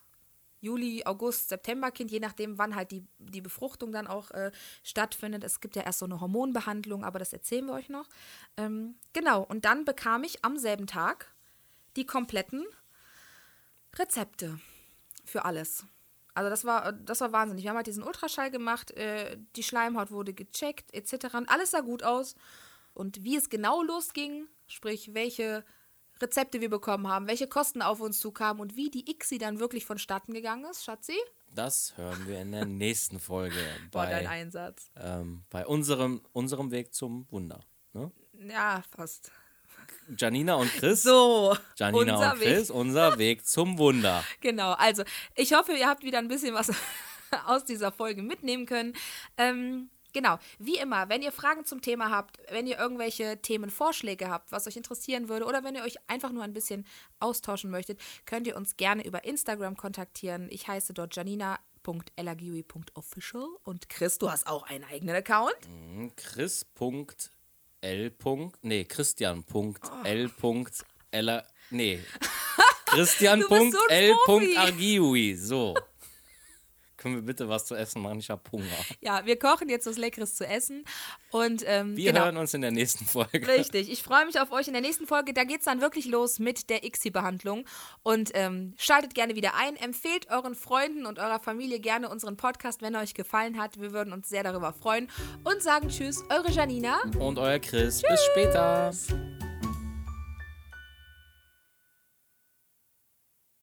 Juli, 0.62 1.04
August, 1.06 1.50
September-Kind, 1.50 2.12
je 2.12 2.19
nachdem, 2.19 2.58
wann 2.58 2.76
halt 2.76 2.91
die, 2.91 3.04
die 3.17 3.41
Befruchtung 3.41 3.91
dann 3.91 4.08
auch 4.08 4.32
äh, 4.32 4.52
stattfindet. 4.84 5.43
Es 5.43 5.60
gibt 5.60 5.76
ja 5.76 5.82
erst 5.82 6.00
so 6.00 6.06
eine 6.06 6.21
Hormonbehandlung, 6.21 7.04
aber 7.04 7.19
das 7.19 7.34
erzählen 7.34 7.65
wir 7.65 7.74
euch 7.74 7.89
noch. 7.89 8.08
Ähm, 8.58 8.95
genau, 9.13 9.43
und 9.43 9.65
dann 9.65 9.86
bekam 9.86 10.24
ich 10.24 10.45
am 10.45 10.58
selben 10.58 10.88
Tag 10.88 11.34
die 11.95 12.06
kompletten 12.06 12.65
Rezepte 13.97 14.60
für 15.26 15.45
alles. 15.45 15.86
Also 16.34 16.50
das 16.50 16.63
war, 16.63 16.93
das 16.93 17.19
war 17.21 17.32
wahnsinnig. 17.34 17.63
Wir 17.63 17.71
haben 17.71 17.78
halt 17.78 17.88
diesen 17.88 18.04
Ultraschall 18.04 18.52
gemacht, 18.52 18.91
äh, 18.91 19.38
die 19.56 19.63
Schleimhaut 19.63 20.12
wurde 20.12 20.34
gecheckt, 20.34 20.93
etc. 20.93 21.36
Und 21.36 21.50
alles 21.50 21.71
sah 21.71 21.82
gut 21.82 22.04
aus. 22.04 22.36
Und 22.93 23.24
wie 23.24 23.36
es 23.36 23.50
genau 23.50 23.82
losging, 23.84 24.47
sprich 24.67 25.13
welche 25.13 25.65
Rezepte 26.21 26.62
wir 26.62 26.69
bekommen 26.69 27.07
haben, 27.07 27.27
welche 27.27 27.47
Kosten 27.47 27.81
auf 27.81 27.99
uns 27.99 28.19
zukamen 28.19 28.62
und 28.62 28.75
wie 28.75 28.89
die 28.89 29.10
ICSI 29.10 29.38
dann 29.38 29.60
wirklich 29.60 29.86
vonstatten 29.86 30.34
gegangen 30.34 30.65
ist, 30.65 30.84
Schatzi? 30.84 31.17
Das 31.53 31.97
hören 31.97 32.27
wir 32.27 32.39
in 32.39 32.51
der 32.51 32.65
nächsten 32.65 33.19
Folge 33.19 33.55
bei, 33.91 34.10
dein 34.10 34.27
Einsatz. 34.27 34.89
Ähm, 34.97 35.43
bei 35.49 35.65
unserem, 35.65 36.21
unserem 36.31 36.71
Weg 36.71 36.93
zum 36.93 37.29
Wunder. 37.31 37.60
Ne? 37.93 38.12
Ja, 38.47 38.84
fast. 38.95 39.31
Janina 40.17 40.55
und 40.55 40.71
Chris. 40.73 41.03
So. 41.03 41.55
Janina 41.77 42.31
und 42.31 42.39
Chris, 42.39 42.69
Weg. 42.69 42.75
unser 42.75 43.17
Weg 43.17 43.45
zum 43.45 43.77
Wunder. 43.77 44.23
Genau, 44.39 44.71
also 44.73 45.03
ich 45.36 45.53
hoffe, 45.53 45.73
ihr 45.73 45.88
habt 45.88 46.03
wieder 46.03 46.19
ein 46.19 46.27
bisschen 46.27 46.53
was 46.53 46.71
aus 47.45 47.63
dieser 47.65 47.91
Folge 47.91 48.21
mitnehmen 48.21 48.65
können. 48.65 48.93
Ähm, 49.38 49.89
Genau, 50.13 50.38
wie 50.60 50.78
immer, 50.78 51.10
wenn 51.10 51.21
ihr 51.21 51.32
Fragen 51.32 51.65
zum 51.65 51.82
Thema 51.82 52.12
habt, 52.12 52.39
wenn 52.50 52.67
ihr 52.67 52.78
irgendwelche 52.78 53.41
Themenvorschläge 53.41 54.30
habt, 54.30 54.52
was 54.52 54.67
euch 54.67 54.76
interessieren 54.76 55.30
würde, 55.30 55.45
oder 55.45 55.63
wenn 55.63 55.76
ihr 55.76 55.84
euch 55.84 55.95
einfach 56.08 56.32
nur 56.32 56.43
ein 56.43 56.54
bisschen 56.54 56.86
austauschen 57.19 57.71
möchtet, 57.71 58.00
könnt 58.26 58.47
ihr 58.47 58.56
uns 58.56 58.78
gerne 58.78 59.06
über 59.06 59.24
Instagram 59.24 59.78
kontaktieren. 59.78 60.47
Ich 60.50 60.67
heiße 60.67 60.93
dort 60.93 61.15
janina.elagiui.official 61.15 63.47
und 63.63 63.89
Chris, 63.89 64.17
du 64.17 64.32
hast 64.32 64.47
auch 64.47 64.63
einen 64.63 64.84
eigenen 64.84 65.15
Account. 65.15 65.56
Mhm, 65.67 66.12
Chris. 66.15 66.65
L. 67.82 68.12
Nee, 68.62 68.86
Christian.L. 68.86 70.32
Nee. 71.71 72.00
Christian.L. 72.86 74.13
So. 75.38 75.76
Können 77.02 77.16
wir 77.16 77.24
bitte 77.24 77.50
was 77.50 77.66
zu 77.66 77.74
essen 77.74 78.04
machen? 78.04 78.20
Ich 78.20 78.30
habe 78.30 78.42
Hunger. 78.52 78.66
Ja, 79.02 79.26
wir 79.26 79.40
kochen 79.40 79.70
jetzt 79.70 79.88
was 79.88 79.98
Leckeres 79.98 80.36
zu 80.36 80.46
essen. 80.46 80.86
Und, 81.32 81.64
ähm, 81.66 81.98
wir 81.98 82.12
genau. 82.12 82.26
hören 82.26 82.38
uns 82.38 82.54
in 82.54 82.62
der 82.62 82.70
nächsten 82.70 83.06
Folge. 83.06 83.48
Richtig. 83.48 83.92
Ich 83.92 84.04
freue 84.04 84.28
mich 84.28 84.40
auf 84.40 84.52
euch 84.52 84.68
in 84.68 84.74
der 84.74 84.84
nächsten 84.84 85.08
Folge. 85.08 85.34
Da 85.34 85.44
geht 85.44 85.60
es 85.60 85.66
dann 85.66 85.82
wirklich 85.82 86.06
los 86.06 86.38
mit 86.38 86.70
der 86.70 86.84
ICSI-Behandlung. 86.84 87.66
Und 88.04 88.30
ähm, 88.36 88.76
schaltet 88.78 89.16
gerne 89.16 89.36
wieder 89.36 89.56
ein. 89.56 89.78
Empfehlt 89.78 90.30
euren 90.30 90.54
Freunden 90.54 91.08
und 91.08 91.18
eurer 91.18 91.40
Familie 91.40 91.80
gerne 91.80 92.08
unseren 92.08 92.38
Podcast, 92.38 92.84
wenn 92.84 92.94
er 92.94 93.02
euch 93.02 93.16
gefallen 93.16 93.60
hat. 93.60 93.82
Wir 93.82 93.94
würden 93.94 94.14
uns 94.14 94.30
sehr 94.30 94.44
darüber 94.44 94.72
freuen. 94.72 95.10
Und 95.44 95.64
sagen 95.64 95.90
Tschüss, 95.90 96.24
eure 96.30 96.52
Janina. 96.52 97.02
Und 97.18 97.40
euer 97.40 97.58
Chris. 97.58 98.02
Tschüss. 98.02 98.12
Bis 98.12 98.26
später. 98.26 98.92